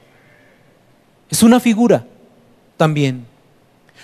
Es 1.29 1.43
una 1.43 1.59
figura 1.59 2.07
también. 2.77 3.25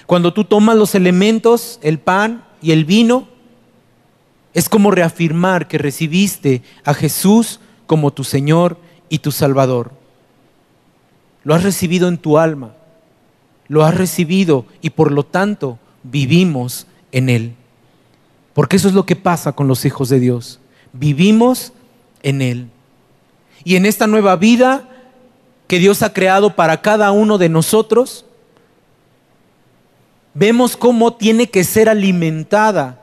Cuando 0.05 0.33
tú 0.33 0.43
tomas 0.43 0.75
los 0.75 0.93
elementos, 0.95 1.79
el 1.81 1.97
pan 1.97 2.43
y 2.61 2.71
el 2.71 2.83
vino, 2.83 3.29
es 4.53 4.69
como 4.69 4.91
reafirmar 4.91 5.67
que 5.67 5.77
recibiste 5.77 6.61
a 6.83 6.93
Jesús 6.93 7.61
como 7.87 8.11
tu 8.11 8.23
Señor 8.23 8.77
y 9.09 9.19
tu 9.19 9.31
Salvador. 9.31 9.91
Lo 11.43 11.55
has 11.55 11.63
recibido 11.63 12.09
en 12.09 12.17
tu 12.17 12.37
alma, 12.37 12.73
lo 13.67 13.85
has 13.85 13.95
recibido 13.95 14.65
y 14.81 14.89
por 14.89 15.11
lo 15.11 15.23
tanto 15.23 15.79
vivimos 16.03 16.85
en 17.11 17.29
Él. 17.29 17.55
Porque 18.55 18.77
eso 18.77 18.87
es 18.87 18.93
lo 18.93 19.05
que 19.05 19.17
pasa 19.17 19.51
con 19.51 19.67
los 19.67 19.83
hijos 19.83 20.07
de 20.07 20.21
Dios. 20.21 20.61
Vivimos 20.93 21.73
en 22.23 22.41
Él. 22.41 22.69
Y 23.65 23.75
en 23.75 23.85
esta 23.85 24.07
nueva 24.07 24.37
vida 24.37 24.87
que 25.67 25.77
Dios 25.77 26.01
ha 26.01 26.13
creado 26.13 26.55
para 26.55 26.81
cada 26.81 27.11
uno 27.11 27.37
de 27.37 27.49
nosotros, 27.49 28.23
vemos 30.33 30.77
cómo 30.77 31.15
tiene 31.15 31.49
que 31.49 31.65
ser 31.65 31.89
alimentada. 31.89 33.01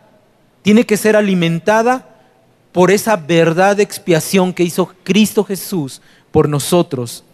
Tiene 0.63 0.87
que 0.87 0.97
ser 0.97 1.17
alimentada 1.17 2.09
por 2.73 2.91
esa 2.91 3.17
verdad 3.17 3.77
de 3.77 3.83
expiación 3.83 4.55
que 4.55 4.65
hizo 4.65 4.95
Cristo 5.05 5.45
Jesús 5.45 6.01
por 6.31 6.49
nosotros 6.49 7.25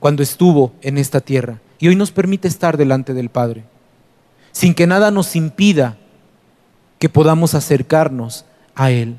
cuando 0.00 0.24
estuvo 0.24 0.72
en 0.82 0.98
esta 0.98 1.20
tierra. 1.20 1.60
Y 1.78 1.86
hoy 1.86 1.94
nos 1.94 2.10
permite 2.10 2.48
estar 2.48 2.76
delante 2.76 3.14
del 3.14 3.28
Padre, 3.28 3.62
sin 4.50 4.74
que 4.74 4.88
nada 4.88 5.12
nos 5.12 5.36
impida 5.36 5.96
que 6.98 7.08
podamos 7.08 7.54
acercarnos 7.54 8.44
a 8.74 8.90
Él. 8.90 9.16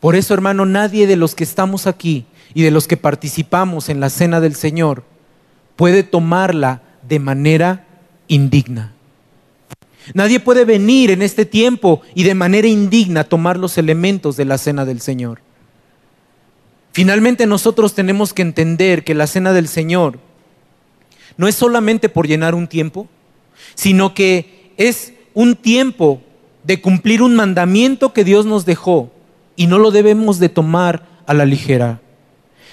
Por 0.00 0.16
eso, 0.16 0.32
hermano, 0.34 0.64
nadie 0.64 1.06
de 1.06 1.16
los 1.16 1.34
que 1.34 1.44
estamos 1.44 1.86
aquí 1.86 2.26
y 2.54 2.62
de 2.62 2.70
los 2.70 2.86
que 2.86 2.96
participamos 2.96 3.88
en 3.88 4.00
la 4.00 4.10
cena 4.10 4.40
del 4.40 4.54
Señor 4.54 5.04
puede 5.76 6.02
tomarla 6.02 6.82
de 7.06 7.18
manera 7.18 7.86
indigna. 8.28 8.92
Nadie 10.14 10.40
puede 10.40 10.64
venir 10.64 11.10
en 11.10 11.22
este 11.22 11.44
tiempo 11.44 12.00
y 12.14 12.24
de 12.24 12.34
manera 12.34 12.66
indigna 12.66 13.24
tomar 13.24 13.58
los 13.58 13.78
elementos 13.78 14.36
de 14.36 14.46
la 14.46 14.58
cena 14.58 14.84
del 14.84 15.00
Señor. 15.00 15.42
Finalmente 16.92 17.46
nosotros 17.46 17.94
tenemos 17.94 18.32
que 18.32 18.42
entender 18.42 19.04
que 19.04 19.14
la 19.14 19.26
cena 19.26 19.52
del 19.52 19.68
Señor 19.68 20.18
no 21.36 21.46
es 21.46 21.54
solamente 21.54 22.08
por 22.08 22.26
llenar 22.26 22.54
un 22.54 22.66
tiempo, 22.66 23.08
sino 23.74 24.14
que 24.14 24.72
es 24.76 25.12
un 25.34 25.56
tiempo 25.56 26.20
de 26.64 26.80
cumplir 26.80 27.22
un 27.22 27.34
mandamiento 27.34 28.12
que 28.12 28.24
Dios 28.24 28.46
nos 28.46 28.66
dejó 28.66 29.10
y 29.56 29.66
no 29.66 29.78
lo 29.78 29.90
debemos 29.90 30.38
de 30.38 30.48
tomar 30.48 31.06
a 31.26 31.34
la 31.34 31.44
ligera. 31.44 32.00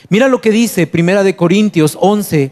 Mira 0.10 0.28
lo 0.28 0.42
que 0.42 0.52
dice 0.52 0.88
Primera 0.88 1.24
de 1.24 1.36
Corintios 1.36 1.98
11 2.00 2.52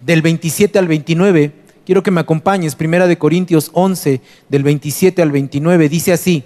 del 0.00 0.22
27 0.22 0.78
al 0.78 0.88
29. 0.88 1.52
Quiero 1.84 2.02
que 2.02 2.10
me 2.10 2.20
acompañes. 2.20 2.74
Primera 2.74 3.06
de 3.06 3.18
Corintios 3.18 3.70
11 3.74 4.20
del 4.48 4.62
27 4.62 5.22
al 5.22 5.30
29 5.30 5.88
dice 5.88 6.12
así: 6.12 6.44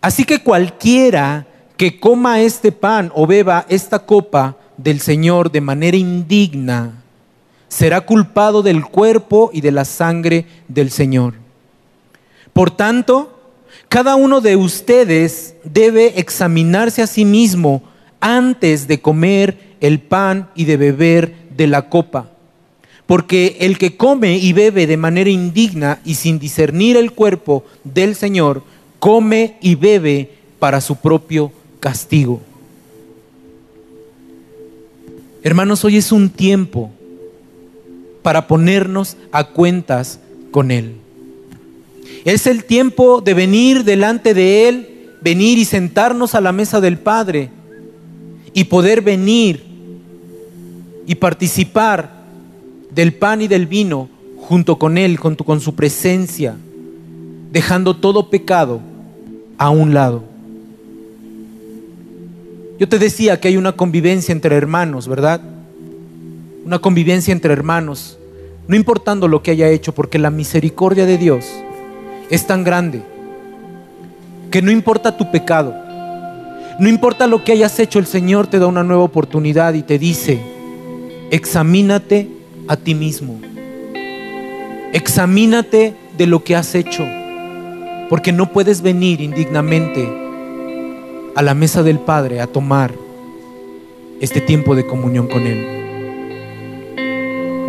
Así 0.00 0.24
que 0.24 0.42
cualquiera 0.42 1.46
que 1.76 2.00
coma 2.00 2.40
este 2.40 2.72
pan 2.72 3.12
o 3.14 3.26
beba 3.26 3.66
esta 3.68 4.00
copa 4.00 4.56
del 4.76 5.00
Señor 5.00 5.50
de 5.50 5.60
manera 5.60 5.96
indigna 5.96 7.04
será 7.68 8.00
culpado 8.00 8.62
del 8.62 8.84
cuerpo 8.84 9.50
y 9.52 9.60
de 9.60 9.72
la 9.72 9.84
sangre 9.84 10.46
del 10.68 10.90
Señor. 10.90 11.34
Por 12.52 12.70
tanto, 12.70 13.38
cada 13.88 14.16
uno 14.16 14.40
de 14.40 14.56
ustedes 14.56 15.54
debe 15.64 16.18
examinarse 16.18 17.02
a 17.02 17.06
sí 17.06 17.24
mismo 17.24 17.82
antes 18.20 18.88
de 18.88 19.00
comer 19.00 19.76
el 19.80 20.00
pan 20.00 20.48
y 20.54 20.64
de 20.64 20.76
beber 20.76 21.34
de 21.56 21.66
la 21.66 21.88
copa. 21.88 22.30
Porque 23.06 23.56
el 23.60 23.78
que 23.78 23.96
come 23.96 24.36
y 24.36 24.52
bebe 24.52 24.86
de 24.86 24.96
manera 24.96 25.30
indigna 25.30 26.00
y 26.04 26.16
sin 26.16 26.38
discernir 26.38 26.96
el 26.96 27.12
cuerpo 27.12 27.64
del 27.84 28.14
Señor, 28.14 28.62
come 28.98 29.56
y 29.62 29.76
bebe 29.76 30.32
para 30.58 30.80
su 30.80 30.96
propio 30.96 31.52
castigo. 31.80 32.42
Hermanos, 35.42 35.84
hoy 35.84 35.96
es 35.96 36.12
un 36.12 36.28
tiempo 36.28 36.90
para 38.28 38.46
ponernos 38.46 39.16
a 39.32 39.44
cuentas 39.44 40.20
con 40.50 40.70
Él. 40.70 40.96
Es 42.26 42.46
el 42.46 42.64
tiempo 42.64 43.22
de 43.22 43.32
venir 43.32 43.84
delante 43.84 44.34
de 44.34 44.68
Él, 44.68 44.88
venir 45.22 45.56
y 45.56 45.64
sentarnos 45.64 46.34
a 46.34 46.42
la 46.42 46.52
mesa 46.52 46.78
del 46.82 46.98
Padre 46.98 47.48
y 48.52 48.64
poder 48.64 49.00
venir 49.00 49.64
y 51.06 51.14
participar 51.14 52.10
del 52.90 53.14
pan 53.14 53.40
y 53.40 53.48
del 53.48 53.66
vino 53.66 54.10
junto 54.36 54.78
con 54.78 54.98
Él, 54.98 55.16
junto 55.16 55.44
con 55.44 55.62
su 55.62 55.74
presencia, 55.74 56.54
dejando 57.50 57.96
todo 57.96 58.28
pecado 58.28 58.82
a 59.56 59.70
un 59.70 59.94
lado. 59.94 60.22
Yo 62.78 62.86
te 62.90 62.98
decía 62.98 63.40
que 63.40 63.48
hay 63.48 63.56
una 63.56 63.72
convivencia 63.72 64.32
entre 64.32 64.54
hermanos, 64.54 65.08
¿verdad? 65.08 65.40
Una 66.66 66.78
convivencia 66.78 67.32
entre 67.32 67.54
hermanos, 67.54 68.17
no 68.68 68.76
importando 68.76 69.28
lo 69.28 69.42
que 69.42 69.50
haya 69.50 69.68
hecho, 69.70 69.94
porque 69.94 70.18
la 70.18 70.30
misericordia 70.30 71.06
de 71.06 71.16
Dios 71.16 71.46
es 72.30 72.46
tan 72.46 72.64
grande 72.64 73.02
que 74.50 74.60
no 74.60 74.70
importa 74.70 75.16
tu 75.16 75.30
pecado, 75.30 75.74
no 76.78 76.88
importa 76.88 77.26
lo 77.26 77.42
que 77.42 77.52
hayas 77.52 77.80
hecho, 77.80 77.98
el 77.98 78.06
Señor 78.06 78.46
te 78.46 78.58
da 78.58 78.66
una 78.66 78.84
nueva 78.84 79.02
oportunidad 79.02 79.72
y 79.72 79.82
te 79.82 79.98
dice, 79.98 80.38
examínate 81.30 82.28
a 82.68 82.76
ti 82.76 82.94
mismo, 82.94 83.40
examínate 84.92 85.94
de 86.18 86.26
lo 86.26 86.44
que 86.44 86.54
has 86.54 86.74
hecho, 86.74 87.06
porque 88.10 88.32
no 88.32 88.52
puedes 88.52 88.82
venir 88.82 89.22
indignamente 89.22 90.06
a 91.34 91.40
la 91.40 91.54
mesa 91.54 91.82
del 91.82 92.00
Padre 92.00 92.42
a 92.42 92.46
tomar 92.46 92.92
este 94.20 94.42
tiempo 94.42 94.74
de 94.74 94.86
comunión 94.86 95.26
con 95.26 95.46
Él. 95.46 95.77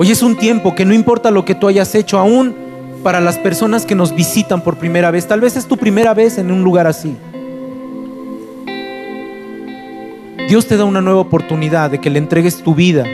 Hoy 0.01 0.11
es 0.11 0.23
un 0.23 0.37
tiempo 0.37 0.75
que 0.75 0.85
no 0.85 0.93
importa 0.93 1.29
lo 1.29 1.43
que 1.43 1.55
tú 1.55 1.67
hayas 1.67 1.93
hecho 1.93 2.17
aún, 2.17 2.55
para 3.03 3.19
las 3.19 3.37
personas 3.37 3.85
que 3.85 3.95
nos 3.95 4.15
visitan 4.15 4.61
por 4.61 4.77
primera 4.77 5.11
vez. 5.11 5.27
Tal 5.27 5.41
vez 5.41 5.57
es 5.57 5.65
tu 5.65 5.75
primera 5.75 6.13
vez 6.13 6.37
en 6.37 6.51
un 6.51 6.63
lugar 6.63 6.87
así. 6.87 7.17
Dios 10.47 10.67
te 10.67 10.77
da 10.77 10.85
una 10.85 11.01
nueva 11.01 11.19
oportunidad 11.19 11.91
de 11.91 11.99
que 11.99 12.09
le 12.09 12.17
entregues 12.17 12.63
tu 12.63 12.73
vida 12.73 13.05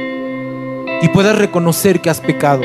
y 1.01 1.07
puedas 1.07 1.35
reconocer 1.39 2.01
que 2.01 2.11
has 2.11 2.21
pecado 2.21 2.61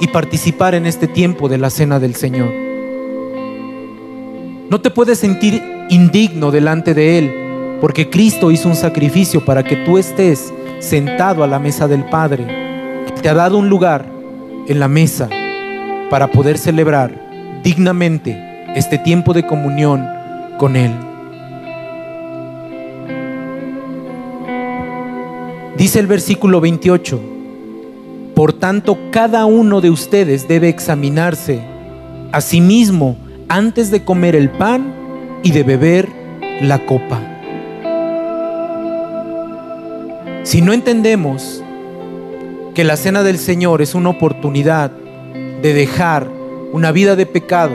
y 0.00 0.08
participar 0.08 0.74
en 0.74 0.86
este 0.86 1.06
tiempo 1.06 1.48
de 1.48 1.58
la 1.58 1.70
cena 1.70 2.00
del 2.00 2.16
Señor. 2.16 2.52
No 4.68 4.80
te 4.80 4.90
puedes 4.90 5.20
sentir 5.20 5.62
indigno 5.88 6.50
delante 6.50 6.94
de 6.94 7.18
Él 7.18 7.78
porque 7.80 8.10
Cristo 8.10 8.50
hizo 8.50 8.68
un 8.68 8.74
sacrificio 8.74 9.44
para 9.44 9.62
que 9.62 9.76
tú 9.76 9.98
estés 9.98 10.52
sentado 10.80 11.44
a 11.44 11.46
la 11.46 11.60
mesa 11.60 11.86
del 11.86 12.04
Padre. 12.06 12.59
Te 13.22 13.28
ha 13.28 13.34
dado 13.34 13.58
un 13.58 13.68
lugar 13.68 14.06
en 14.66 14.80
la 14.80 14.88
mesa 14.88 15.28
para 16.08 16.28
poder 16.28 16.56
celebrar 16.56 17.60
dignamente 17.62 18.64
este 18.74 18.96
tiempo 18.96 19.34
de 19.34 19.46
comunión 19.46 20.06
con 20.56 20.74
Él. 20.74 20.90
Dice 25.76 25.98
el 25.98 26.06
versículo 26.06 26.62
28, 26.62 27.20
por 28.34 28.54
tanto 28.54 28.96
cada 29.10 29.44
uno 29.44 29.82
de 29.82 29.90
ustedes 29.90 30.48
debe 30.48 30.70
examinarse 30.70 31.60
a 32.32 32.40
sí 32.40 32.62
mismo 32.62 33.18
antes 33.48 33.90
de 33.90 34.02
comer 34.02 34.34
el 34.34 34.48
pan 34.48 34.94
y 35.42 35.50
de 35.50 35.62
beber 35.62 36.08
la 36.62 36.86
copa. 36.86 37.20
Si 40.42 40.62
no 40.62 40.72
entendemos 40.72 41.62
que 42.74 42.84
la 42.84 42.96
cena 42.96 43.22
del 43.22 43.38
Señor 43.38 43.82
es 43.82 43.94
una 43.94 44.10
oportunidad 44.10 44.90
de 44.90 45.74
dejar 45.74 46.28
una 46.72 46.92
vida 46.92 47.16
de 47.16 47.26
pecado, 47.26 47.74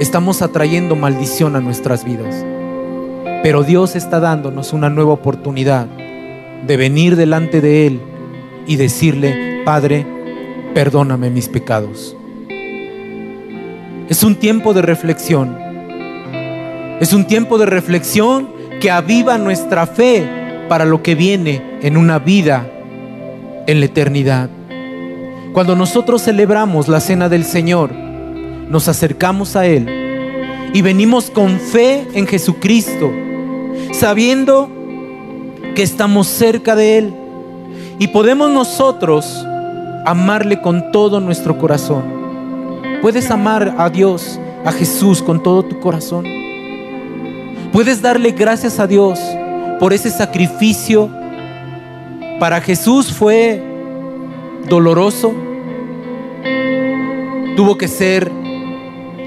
estamos 0.00 0.42
atrayendo 0.42 0.96
maldición 0.96 1.54
a 1.54 1.60
nuestras 1.60 2.04
vidas. 2.04 2.44
Pero 3.42 3.62
Dios 3.62 3.94
está 3.94 4.18
dándonos 4.18 4.72
una 4.72 4.90
nueva 4.90 5.12
oportunidad 5.12 5.86
de 6.66 6.76
venir 6.76 7.16
delante 7.16 7.60
de 7.60 7.86
Él 7.86 8.00
y 8.66 8.76
decirle, 8.76 9.62
Padre, 9.64 10.04
perdóname 10.74 11.30
mis 11.30 11.48
pecados. 11.48 12.16
Es 14.08 14.24
un 14.24 14.34
tiempo 14.34 14.74
de 14.74 14.82
reflexión. 14.82 15.56
Es 17.00 17.12
un 17.12 17.26
tiempo 17.26 17.58
de 17.58 17.66
reflexión 17.66 18.50
que 18.80 18.90
aviva 18.90 19.38
nuestra 19.38 19.86
fe 19.86 20.28
para 20.68 20.84
lo 20.84 21.02
que 21.02 21.14
viene 21.14 21.78
en 21.80 21.96
una 21.96 22.18
vida 22.18 22.79
en 23.66 23.80
la 23.80 23.86
eternidad. 23.86 24.50
Cuando 25.52 25.74
nosotros 25.74 26.22
celebramos 26.22 26.88
la 26.88 27.00
cena 27.00 27.28
del 27.28 27.44
Señor, 27.44 27.92
nos 27.92 28.88
acercamos 28.88 29.56
a 29.56 29.66
Él 29.66 30.70
y 30.72 30.82
venimos 30.82 31.30
con 31.30 31.58
fe 31.58 32.06
en 32.14 32.26
Jesucristo, 32.26 33.10
sabiendo 33.92 34.70
que 35.74 35.82
estamos 35.82 36.26
cerca 36.28 36.76
de 36.76 36.98
Él 36.98 37.14
y 37.98 38.08
podemos 38.08 38.50
nosotros 38.50 39.44
amarle 40.06 40.60
con 40.60 40.92
todo 40.92 41.20
nuestro 41.20 41.58
corazón. 41.58 42.02
Puedes 43.02 43.30
amar 43.30 43.74
a 43.78 43.90
Dios, 43.90 44.38
a 44.64 44.72
Jesús 44.72 45.22
con 45.22 45.42
todo 45.42 45.62
tu 45.64 45.80
corazón. 45.80 46.24
Puedes 47.72 48.02
darle 48.02 48.32
gracias 48.32 48.78
a 48.78 48.86
Dios 48.86 49.18
por 49.78 49.92
ese 49.92 50.10
sacrificio. 50.10 51.10
Para 52.40 52.62
Jesús 52.62 53.12
fue 53.12 53.62
doloroso, 54.66 55.34
tuvo 57.54 57.76
que 57.76 57.86
ser 57.86 58.30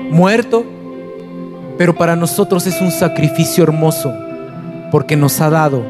muerto, 0.09 0.65
pero 1.77 1.93
para 1.93 2.15
nosotros 2.15 2.65
es 2.65 2.81
un 2.81 2.89
sacrificio 2.89 3.65
hermoso 3.65 4.11
porque 4.91 5.15
nos 5.15 5.39
ha 5.41 5.51
dado 5.51 5.85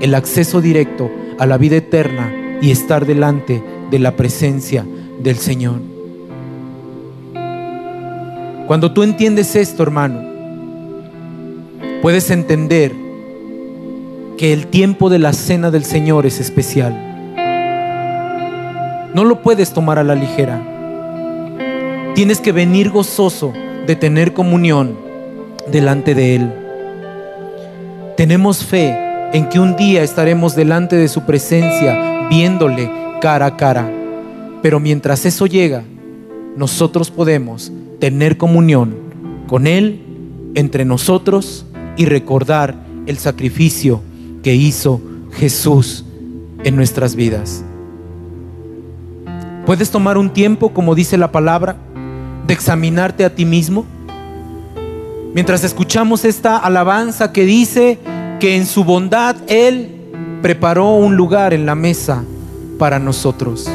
el 0.00 0.14
acceso 0.14 0.62
directo 0.62 1.10
a 1.38 1.44
la 1.44 1.58
vida 1.58 1.76
eterna 1.76 2.58
y 2.62 2.70
estar 2.70 3.04
delante 3.04 3.62
de 3.90 3.98
la 3.98 4.16
presencia 4.16 4.86
del 5.22 5.36
Señor. 5.36 5.78
Cuando 8.66 8.92
tú 8.92 9.02
entiendes 9.02 9.56
esto, 9.56 9.82
hermano, 9.82 10.22
puedes 12.00 12.30
entender 12.30 13.01
que 14.42 14.52
el 14.52 14.66
tiempo 14.66 15.08
de 15.08 15.20
la 15.20 15.32
cena 15.32 15.70
del 15.70 15.84
Señor 15.84 16.26
es 16.26 16.40
especial 16.40 17.10
no 19.14 19.22
lo 19.24 19.40
puedes 19.40 19.72
tomar 19.72 20.00
a 20.00 20.02
la 20.02 20.16
ligera. 20.16 20.60
Tienes 22.16 22.40
que 22.40 22.50
venir 22.50 22.90
gozoso 22.90 23.52
de 23.86 23.94
tener 23.94 24.32
comunión 24.32 24.98
delante 25.70 26.16
de 26.16 26.34
Él. 26.34 26.52
Tenemos 28.16 28.64
fe 28.64 28.98
en 29.32 29.48
que 29.48 29.60
un 29.60 29.76
día 29.76 30.02
estaremos 30.02 30.56
delante 30.56 30.96
de 30.96 31.06
su 31.06 31.22
presencia 31.22 32.26
viéndole 32.28 32.90
cara 33.20 33.46
a 33.46 33.56
cara. 33.56 33.88
Pero 34.60 34.80
mientras 34.80 35.24
eso 35.24 35.46
llega, 35.46 35.84
nosotros 36.56 37.12
podemos 37.12 37.70
tener 38.00 38.38
comunión 38.38 38.96
con 39.46 39.68
Él, 39.68 40.00
entre 40.56 40.84
nosotros 40.84 41.64
y 41.96 42.06
recordar 42.06 42.74
el 43.06 43.18
sacrificio 43.18 44.02
que 44.42 44.54
hizo 44.54 45.00
Jesús 45.34 46.04
en 46.64 46.76
nuestras 46.76 47.14
vidas. 47.14 47.64
¿Puedes 49.66 49.90
tomar 49.90 50.18
un 50.18 50.30
tiempo, 50.30 50.72
como 50.72 50.94
dice 50.94 51.16
la 51.16 51.30
palabra, 51.30 51.76
de 52.46 52.54
examinarte 52.54 53.24
a 53.24 53.34
ti 53.34 53.44
mismo? 53.44 53.86
Mientras 55.34 55.64
escuchamos 55.64 56.24
esta 56.24 56.58
alabanza 56.58 57.32
que 57.32 57.44
dice 57.44 57.98
que 58.40 58.56
en 58.56 58.66
su 58.66 58.84
bondad 58.84 59.36
Él 59.46 59.92
preparó 60.42 60.96
un 60.96 61.16
lugar 61.16 61.54
en 61.54 61.64
la 61.64 61.74
mesa 61.74 62.24
para 62.78 62.98
nosotros. 62.98 63.70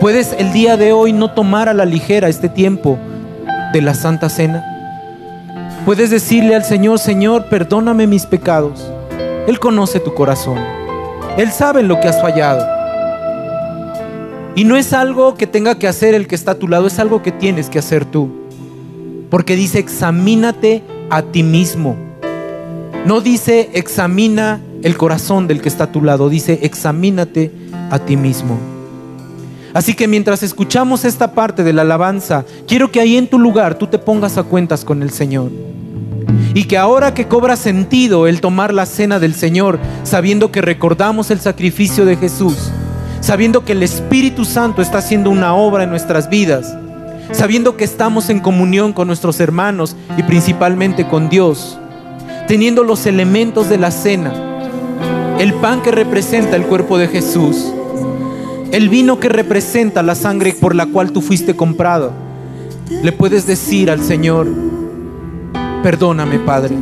Puedes 0.00 0.34
el 0.38 0.52
día 0.52 0.76
de 0.78 0.92
hoy 0.92 1.12
no 1.12 1.32
tomar 1.32 1.68
a 1.68 1.74
la 1.74 1.84
ligera 1.84 2.28
este 2.28 2.48
tiempo 2.48 2.98
de 3.72 3.82
la 3.82 3.94
Santa 3.94 4.30
Cena. 4.30 4.79
Puedes 5.84 6.10
decirle 6.10 6.54
al 6.54 6.64
Señor, 6.64 6.98
Señor, 6.98 7.46
perdóname 7.46 8.06
mis 8.06 8.26
pecados. 8.26 8.92
Él 9.46 9.58
conoce 9.58 9.98
tu 9.98 10.14
corazón. 10.14 10.58
Él 11.38 11.50
sabe 11.52 11.82
lo 11.82 11.98
que 12.00 12.08
has 12.08 12.20
fallado. 12.20 12.66
Y 14.54 14.64
no 14.64 14.76
es 14.76 14.92
algo 14.92 15.36
que 15.36 15.46
tenga 15.46 15.78
que 15.78 15.88
hacer 15.88 16.14
el 16.14 16.26
que 16.26 16.34
está 16.34 16.52
a 16.52 16.58
tu 16.58 16.68
lado, 16.68 16.86
es 16.86 16.98
algo 16.98 17.22
que 17.22 17.32
tienes 17.32 17.70
que 17.70 17.78
hacer 17.78 18.04
tú. 18.04 18.30
Porque 19.30 19.56
dice, 19.56 19.78
examínate 19.78 20.82
a 21.08 21.22
ti 21.22 21.42
mismo. 21.42 21.96
No 23.06 23.22
dice, 23.22 23.70
examina 23.72 24.60
el 24.82 24.98
corazón 24.98 25.46
del 25.46 25.62
que 25.62 25.70
está 25.70 25.84
a 25.84 25.92
tu 25.92 26.02
lado, 26.02 26.28
dice, 26.28 26.58
examínate 26.62 27.52
a 27.90 27.98
ti 28.00 28.16
mismo. 28.18 28.58
Así 29.72 29.94
que 29.94 30.08
mientras 30.08 30.42
escuchamos 30.42 31.04
esta 31.04 31.32
parte 31.32 31.62
de 31.62 31.72
la 31.72 31.82
alabanza, 31.82 32.44
quiero 32.66 32.90
que 32.90 33.00
ahí 33.00 33.16
en 33.16 33.28
tu 33.28 33.38
lugar 33.38 33.76
tú 33.76 33.86
te 33.86 33.98
pongas 33.98 34.36
a 34.36 34.42
cuentas 34.42 34.84
con 34.84 35.02
el 35.02 35.10
Señor. 35.10 35.50
Y 36.54 36.64
que 36.64 36.76
ahora 36.76 37.14
que 37.14 37.28
cobra 37.28 37.56
sentido 37.56 38.26
el 38.26 38.40
tomar 38.40 38.74
la 38.74 38.86
cena 38.86 39.20
del 39.20 39.34
Señor, 39.34 39.78
sabiendo 40.02 40.50
que 40.50 40.60
recordamos 40.60 41.30
el 41.30 41.40
sacrificio 41.40 42.04
de 42.04 42.16
Jesús, 42.16 42.70
sabiendo 43.20 43.64
que 43.64 43.72
el 43.72 43.82
Espíritu 43.82 44.44
Santo 44.44 44.82
está 44.82 44.98
haciendo 44.98 45.30
una 45.30 45.54
obra 45.54 45.84
en 45.84 45.90
nuestras 45.90 46.28
vidas, 46.28 46.76
sabiendo 47.30 47.76
que 47.76 47.84
estamos 47.84 48.30
en 48.30 48.40
comunión 48.40 48.92
con 48.92 49.06
nuestros 49.06 49.38
hermanos 49.38 49.94
y 50.16 50.24
principalmente 50.24 51.06
con 51.06 51.28
Dios, 51.28 51.78
teniendo 52.48 52.82
los 52.82 53.06
elementos 53.06 53.68
de 53.68 53.78
la 53.78 53.92
cena, 53.92 54.32
el 55.38 55.54
pan 55.54 55.82
que 55.82 55.92
representa 55.92 56.56
el 56.56 56.64
cuerpo 56.64 56.98
de 56.98 57.06
Jesús, 57.06 57.72
el 58.72 58.88
vino 58.88 59.18
que 59.18 59.28
representa 59.28 60.02
la 60.02 60.14
sangre 60.14 60.52
por 60.52 60.74
la 60.74 60.86
cual 60.86 61.12
tú 61.12 61.20
fuiste 61.20 61.56
comprado, 61.56 62.12
le 63.02 63.12
puedes 63.12 63.46
decir 63.46 63.90
al 63.90 64.02
Señor, 64.02 64.46
perdóname 65.82 66.38
Padre. 66.38 66.76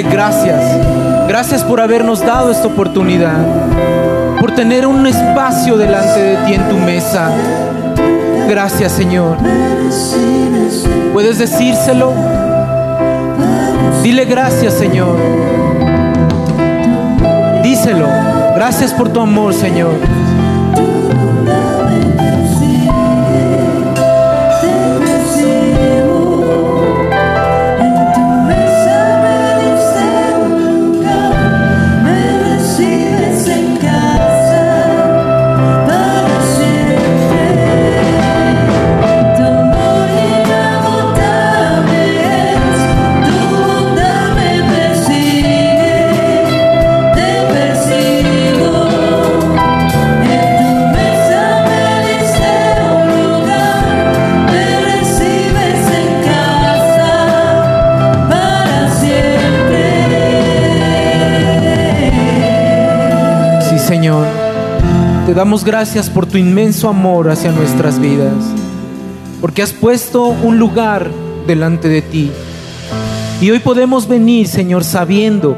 Gracias. 0.00 0.62
Gracias 1.28 1.62
por 1.62 1.78
habernos 1.78 2.20
dado 2.20 2.50
esta 2.50 2.66
oportunidad. 2.66 3.36
Por 4.40 4.54
tener 4.54 4.86
un 4.86 5.06
espacio 5.06 5.76
delante 5.76 6.18
de 6.18 6.36
ti 6.46 6.54
en 6.54 6.66
tu 6.70 6.76
mesa. 6.76 7.30
Gracias, 8.48 8.92
Señor. 8.92 9.36
¿Puedes 11.12 11.38
decírselo? 11.38 12.14
Dile 14.02 14.24
gracias, 14.24 14.72
Señor. 14.72 15.18
Díselo. 17.62 18.08
Gracias 18.54 18.94
por 18.94 19.10
tu 19.10 19.20
amor, 19.20 19.52
Señor. 19.52 19.92
Gracias 65.60 66.08
por 66.08 66.24
tu 66.24 66.38
inmenso 66.38 66.88
amor 66.88 67.28
hacia 67.28 67.52
nuestras 67.52 68.00
vidas, 68.00 68.32
porque 69.38 69.60
has 69.60 69.74
puesto 69.74 70.28
un 70.28 70.58
lugar 70.58 71.10
delante 71.46 71.88
de 71.88 72.00
ti. 72.00 72.30
Y 73.38 73.50
hoy 73.50 73.58
podemos 73.58 74.08
venir, 74.08 74.48
Señor, 74.48 74.82
sabiendo 74.82 75.54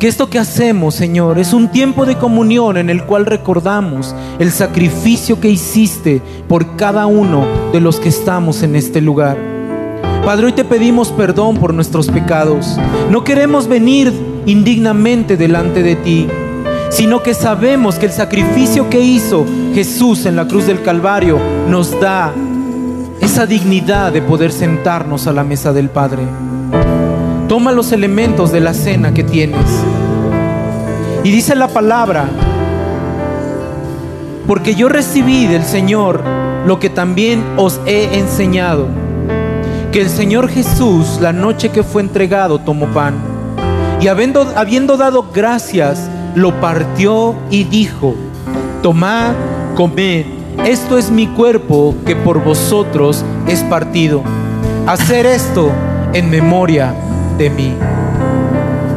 que 0.00 0.08
esto 0.08 0.30
que 0.30 0.38
hacemos, 0.38 0.94
Señor, 0.94 1.38
es 1.38 1.52
un 1.52 1.68
tiempo 1.68 2.06
de 2.06 2.16
comunión 2.16 2.78
en 2.78 2.88
el 2.88 3.04
cual 3.04 3.26
recordamos 3.26 4.14
el 4.38 4.50
sacrificio 4.50 5.38
que 5.38 5.50
hiciste 5.50 6.22
por 6.48 6.76
cada 6.76 7.04
uno 7.04 7.44
de 7.74 7.80
los 7.80 8.00
que 8.00 8.08
estamos 8.08 8.62
en 8.62 8.74
este 8.74 9.02
lugar. 9.02 9.36
Padre, 10.24 10.46
hoy 10.46 10.52
te 10.52 10.64
pedimos 10.64 11.12
perdón 11.12 11.58
por 11.58 11.74
nuestros 11.74 12.08
pecados. 12.08 12.78
No 13.10 13.22
queremos 13.22 13.68
venir 13.68 14.10
indignamente 14.46 15.36
delante 15.36 15.82
de 15.82 15.96
ti 15.96 16.26
sino 16.94 17.24
que 17.24 17.34
sabemos 17.34 17.96
que 17.96 18.06
el 18.06 18.12
sacrificio 18.12 18.88
que 18.88 19.00
hizo 19.00 19.44
Jesús 19.74 20.26
en 20.26 20.36
la 20.36 20.46
cruz 20.46 20.66
del 20.66 20.80
Calvario 20.80 21.40
nos 21.68 21.98
da 21.98 22.32
esa 23.20 23.46
dignidad 23.46 24.12
de 24.12 24.22
poder 24.22 24.52
sentarnos 24.52 25.26
a 25.26 25.32
la 25.32 25.42
mesa 25.42 25.72
del 25.72 25.90
Padre. 25.90 26.22
Toma 27.48 27.72
los 27.72 27.90
elementos 27.90 28.52
de 28.52 28.60
la 28.60 28.72
cena 28.72 29.12
que 29.12 29.24
tienes. 29.24 29.66
Y 31.24 31.32
dice 31.32 31.56
la 31.56 31.66
palabra, 31.66 32.28
porque 34.46 34.76
yo 34.76 34.88
recibí 34.88 35.48
del 35.48 35.64
Señor 35.64 36.22
lo 36.64 36.78
que 36.78 36.90
también 36.90 37.42
os 37.56 37.80
he 37.86 38.20
enseñado, 38.20 38.86
que 39.90 40.00
el 40.00 40.08
Señor 40.08 40.48
Jesús 40.48 41.18
la 41.20 41.32
noche 41.32 41.70
que 41.70 41.82
fue 41.82 42.02
entregado 42.02 42.60
tomó 42.60 42.86
pan 42.86 43.14
y 44.00 44.06
habiendo, 44.06 44.52
habiendo 44.54 44.96
dado 44.96 45.30
gracias, 45.32 46.08
lo 46.34 46.60
partió 46.60 47.34
y 47.50 47.64
dijo, 47.64 48.14
tomad, 48.82 49.32
comed, 49.76 50.26
esto 50.64 50.98
es 50.98 51.10
mi 51.10 51.26
cuerpo 51.26 51.94
que 52.06 52.16
por 52.16 52.42
vosotros 52.42 53.24
es 53.46 53.62
partido. 53.64 54.22
Hacer 54.86 55.26
esto 55.26 55.70
en 56.12 56.30
memoria 56.30 56.94
de 57.38 57.50
mí. 57.50 57.74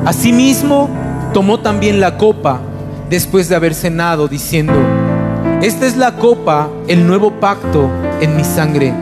Asimismo, 0.06 0.90
tomó 1.34 1.60
también 1.60 2.00
la 2.00 2.18
copa 2.18 2.62
después 3.10 3.50
de 3.50 3.56
haber 3.56 3.74
cenado, 3.74 4.28
diciendo, 4.28 4.74
Esta 5.62 5.86
es 5.86 5.98
la 5.98 6.16
copa, 6.16 6.70
el 6.88 7.06
nuevo 7.06 7.32
pacto 7.40 7.90
en 8.22 8.36
mi 8.36 8.44
sangre. 8.44 8.94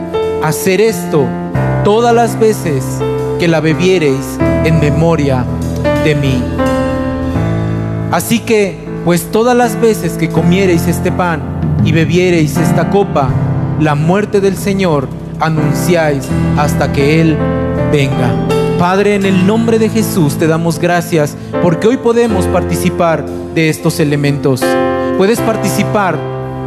Hacer 0.42 0.80
esto 0.80 1.24
todas 1.84 2.14
las 2.14 2.38
veces 2.38 2.84
que 3.38 3.48
la 3.48 3.60
bebiereis 3.60 4.38
en 4.64 4.80
memoria 4.80 5.44
de 6.04 6.14
mí. 6.14 6.42
Así 8.16 8.38
que, 8.38 8.78
pues 9.04 9.30
todas 9.30 9.54
las 9.54 9.78
veces 9.78 10.14
que 10.14 10.30
comiereis 10.30 10.86
este 10.86 11.12
pan 11.12 11.42
y 11.84 11.92
bebiereis 11.92 12.56
esta 12.56 12.88
copa, 12.88 13.28
la 13.78 13.94
muerte 13.94 14.40
del 14.40 14.56
Señor 14.56 15.06
anunciáis 15.38 16.26
hasta 16.56 16.94
que 16.94 17.20
Él 17.20 17.36
venga. 17.92 18.30
Padre, 18.78 19.16
en 19.16 19.26
el 19.26 19.46
nombre 19.46 19.78
de 19.78 19.90
Jesús 19.90 20.38
te 20.38 20.46
damos 20.46 20.78
gracias 20.78 21.36
porque 21.62 21.88
hoy 21.88 21.98
podemos 21.98 22.46
participar 22.46 23.26
de 23.54 23.68
estos 23.68 24.00
elementos. 24.00 24.64
Puedes 25.18 25.38
participar 25.40 26.16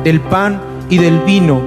del 0.03 0.21
pan 0.21 0.61
y 0.87 0.99
del 0.99 1.17
vino 1.21 1.63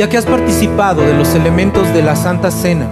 ya 0.00 0.08
que 0.08 0.16
has 0.16 0.24
participado 0.24 1.02
de 1.02 1.12
los 1.12 1.34
elementos 1.34 1.92
de 1.92 2.02
la 2.02 2.16
Santa 2.16 2.50
Cena, 2.50 2.88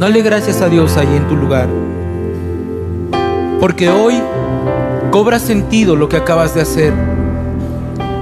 dale 0.00 0.20
gracias 0.22 0.60
a 0.60 0.68
Dios 0.68 0.96
ahí 0.96 1.06
en 1.06 1.28
tu 1.28 1.36
lugar. 1.36 1.68
Porque 3.60 3.88
hoy 3.88 4.20
cobra 5.12 5.38
sentido 5.38 5.94
lo 5.94 6.08
que 6.08 6.16
acabas 6.16 6.56
de 6.56 6.62
hacer. 6.62 6.92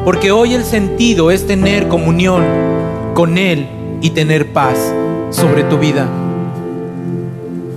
Porque 0.05 0.31
hoy 0.31 0.53
el 0.53 0.65
sentido 0.65 1.31
es 1.31 1.47
tener 1.47 1.89
comunión 1.89 2.45
con 3.15 3.39
Él 3.39 3.67
y 4.03 4.11
tener 4.11 4.53
paz 4.53 4.77
sobre 5.31 5.63
tu 5.63 5.79
vida. 5.79 6.07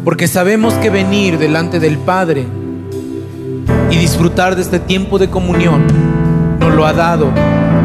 Porque 0.04 0.28
sabemos 0.28 0.74
que 0.74 0.90
venir 0.90 1.38
delante 1.38 1.80
del 1.80 1.98
Padre 1.98 2.46
y 3.90 3.96
disfrutar 3.96 4.58
de 4.58 4.64
este 4.64 4.80
tiempo 4.80 5.18
de 5.18 5.30
comunión 5.30 5.82
nos 6.60 6.74
lo 6.74 6.86
ha 6.86 6.92
dado 6.92 7.30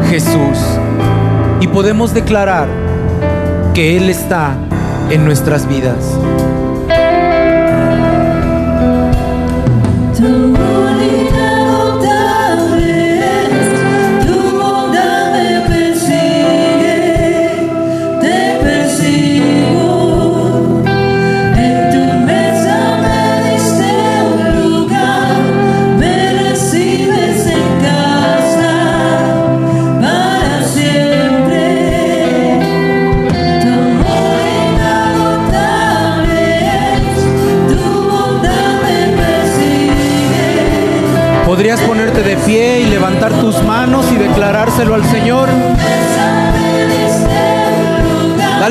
Jesús 0.09 0.57
y 1.61 1.67
podemos 1.67 2.13
declarar 2.13 2.67
que 3.73 3.97
Él 3.97 4.09
está 4.09 4.55
en 5.09 5.25
nuestras 5.25 5.67
vidas. 5.67 6.17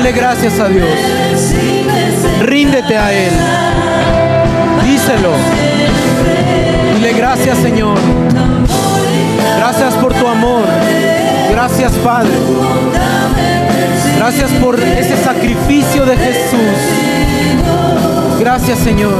Dale 0.09 0.21
gracias 0.21 0.59
a 0.59 0.67
Dios. 0.67 0.89
Ríndete 2.41 2.97
a 2.97 3.13
Él. 3.13 3.31
Díselo. 4.83 5.33
Dile 6.95 7.13
gracias 7.13 7.59
Señor. 7.59 7.95
Gracias 9.57 9.93
por 9.95 10.11
tu 10.15 10.27
amor. 10.27 10.65
Gracias 11.51 11.91
Padre. 12.03 12.31
Gracias 14.17 14.49
por 14.53 14.79
ese 14.79 15.15
sacrificio 15.23 16.03
de 16.05 16.17
Jesús. 16.17 16.79
Gracias 18.39 18.79
Señor. 18.79 19.13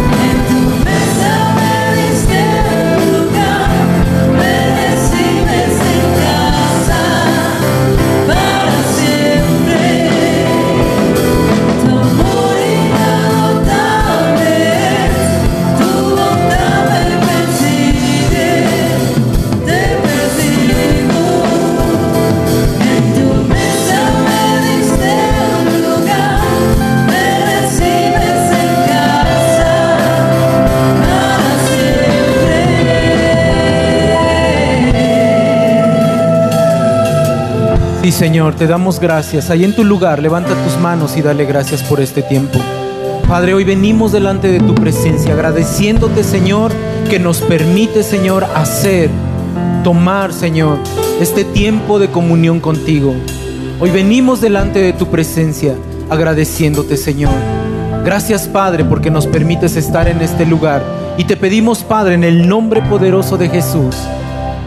Sí, 38.02 38.14
Señor, 38.14 38.56
te 38.56 38.66
damos 38.66 38.98
gracias. 38.98 39.50
Ahí 39.50 39.66
en 39.66 39.76
tu 39.76 39.84
lugar, 39.84 40.22
levanta 40.22 40.56
tus 40.64 40.80
manos 40.82 41.18
y 41.18 41.22
dale 41.22 41.44
gracias 41.44 41.84
por 41.84 42.00
este 42.00 42.22
tiempo. 42.22 42.58
Padre, 43.28 43.54
hoy 43.54 43.66
venimos 43.66 44.14
delante 44.14 44.48
de 44.48 44.62
tu 44.62 44.74
presencia, 44.74 45.34
agradeciéndote, 45.34 46.24
Señor, 46.24 46.72
que 47.10 47.20
nos 47.20 47.42
permite, 47.42 48.04
Señor, 48.04 48.46
hacer, 48.56 49.10
tomar, 49.84 50.32
Señor, 50.32 50.78
este 51.20 51.44
tiempo 51.44 52.00
de 52.00 52.08
comunión 52.08 52.62
contigo. 52.62 53.14
Hoy 53.82 53.92
venimos 53.92 54.40
delante 54.40 54.80
de 54.80 54.94
tu 54.94 55.08
presencia, 55.08 55.76
agradeciéndote, 56.10 56.96
Señor. 56.96 57.34
Gracias, 58.06 58.48
Padre, 58.48 58.86
porque 58.86 59.12
nos 59.12 59.28
permites 59.28 59.76
estar 59.76 60.08
en 60.08 60.22
este 60.22 60.46
lugar. 60.46 60.82
Y 61.18 61.26
te 61.26 61.36
pedimos, 61.36 61.84
Padre, 61.84 62.16
en 62.16 62.24
el 62.24 62.48
nombre 62.48 62.82
poderoso 62.82 63.38
de 63.38 63.50
Jesús, 63.50 63.96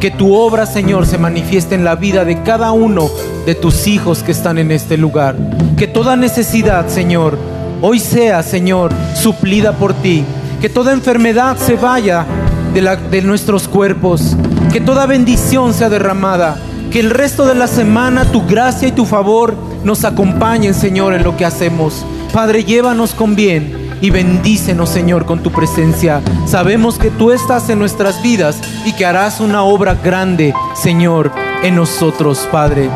que 0.03 0.11
tu 0.11 0.35
obra, 0.35 0.67
Señor, 0.67 1.07
se 1.07 1.17
manifieste 1.17 1.77
en 1.77 1.85
la 1.85 1.95
vida 1.95 2.25
de 2.25 2.43
cada 2.43 2.73
uno 2.73 3.09
de 3.47 3.55
tus 3.55 3.87
hijos 3.87 4.25
que 4.25 4.33
están 4.33 4.59
en 4.59 4.73
este 4.73 4.97
lugar. 4.97 5.37
Que 5.77 5.87
toda 5.87 6.17
necesidad, 6.17 6.89
Señor, 6.89 7.39
hoy 7.81 8.01
sea, 8.01 8.43
Señor, 8.43 8.91
suplida 9.15 9.75
por 9.75 9.95
ti. 9.95 10.25
Que 10.61 10.69
toda 10.69 10.93
enfermedad 10.93 11.57
se 11.57 11.77
vaya 11.77 12.27
de, 12.75 13.23
nuestros 13.23 13.69
cuerpos. 13.69 14.37
Que 14.73 14.81
toda 14.81 15.07
bendición 15.07 15.73
sea 15.73 15.89
derramada. 15.89 16.57
Que 16.91 16.99
el 16.99 17.11
resto 17.11 17.47
de 17.47 17.55
la 17.55 17.69
semana 17.69 18.25
tu 18.25 18.45
gracia 18.45 18.89
y 18.89 18.93
tu 18.93 19.07
favor 19.07 19.55
nos 19.85 20.05
acompañen, 20.05 20.75
Señor, 20.75 21.15
en 21.15 21.23
lo 21.23 21.37
que 21.37 21.45
hacemos. 21.45 22.05
Padre, 22.33 22.65
llévanos 22.65 23.15
con 23.15 23.37
bien 23.37 23.82
y 24.03 24.11
bendícenos, 24.11 24.91
Señor, 24.91 25.25
con 25.25 25.43
tu 25.43 25.51
presencia. 25.51 26.21
Sabemos 26.45 26.99
que 26.99 27.11
tú 27.11 27.31
estás 27.31 27.71
en 27.71 27.79
nuestras 27.79 28.21
vidas 28.23 28.61
y 28.85 28.93
que 28.93 29.07
harás 29.07 29.41
una 29.41 29.63
obra 29.63 29.95
grande, 29.95 30.53
Señor, 30.75 31.33
en 31.63 31.77
nosotros, 31.77 32.47
Padre. 32.51 32.91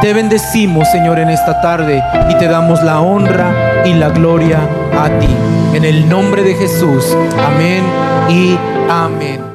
Te 0.00 0.14
bendecimos, 0.14 0.90
Señor, 0.90 1.18
en 1.18 1.28
esta 1.28 1.60
tarde 1.60 2.02
y 2.30 2.38
te 2.38 2.46
damos 2.46 2.82
la 2.82 3.00
honra 3.00 3.84
y 3.84 3.92
la 3.92 4.08
gloria 4.08 4.60
a 4.98 5.08
ti. 5.18 5.28
En 5.74 5.84
el 5.84 6.08
nombre 6.08 6.42
de 6.42 6.54
Jesús. 6.54 7.16
Amén 7.38 7.84
y 8.30 8.56
amén. 8.88 9.51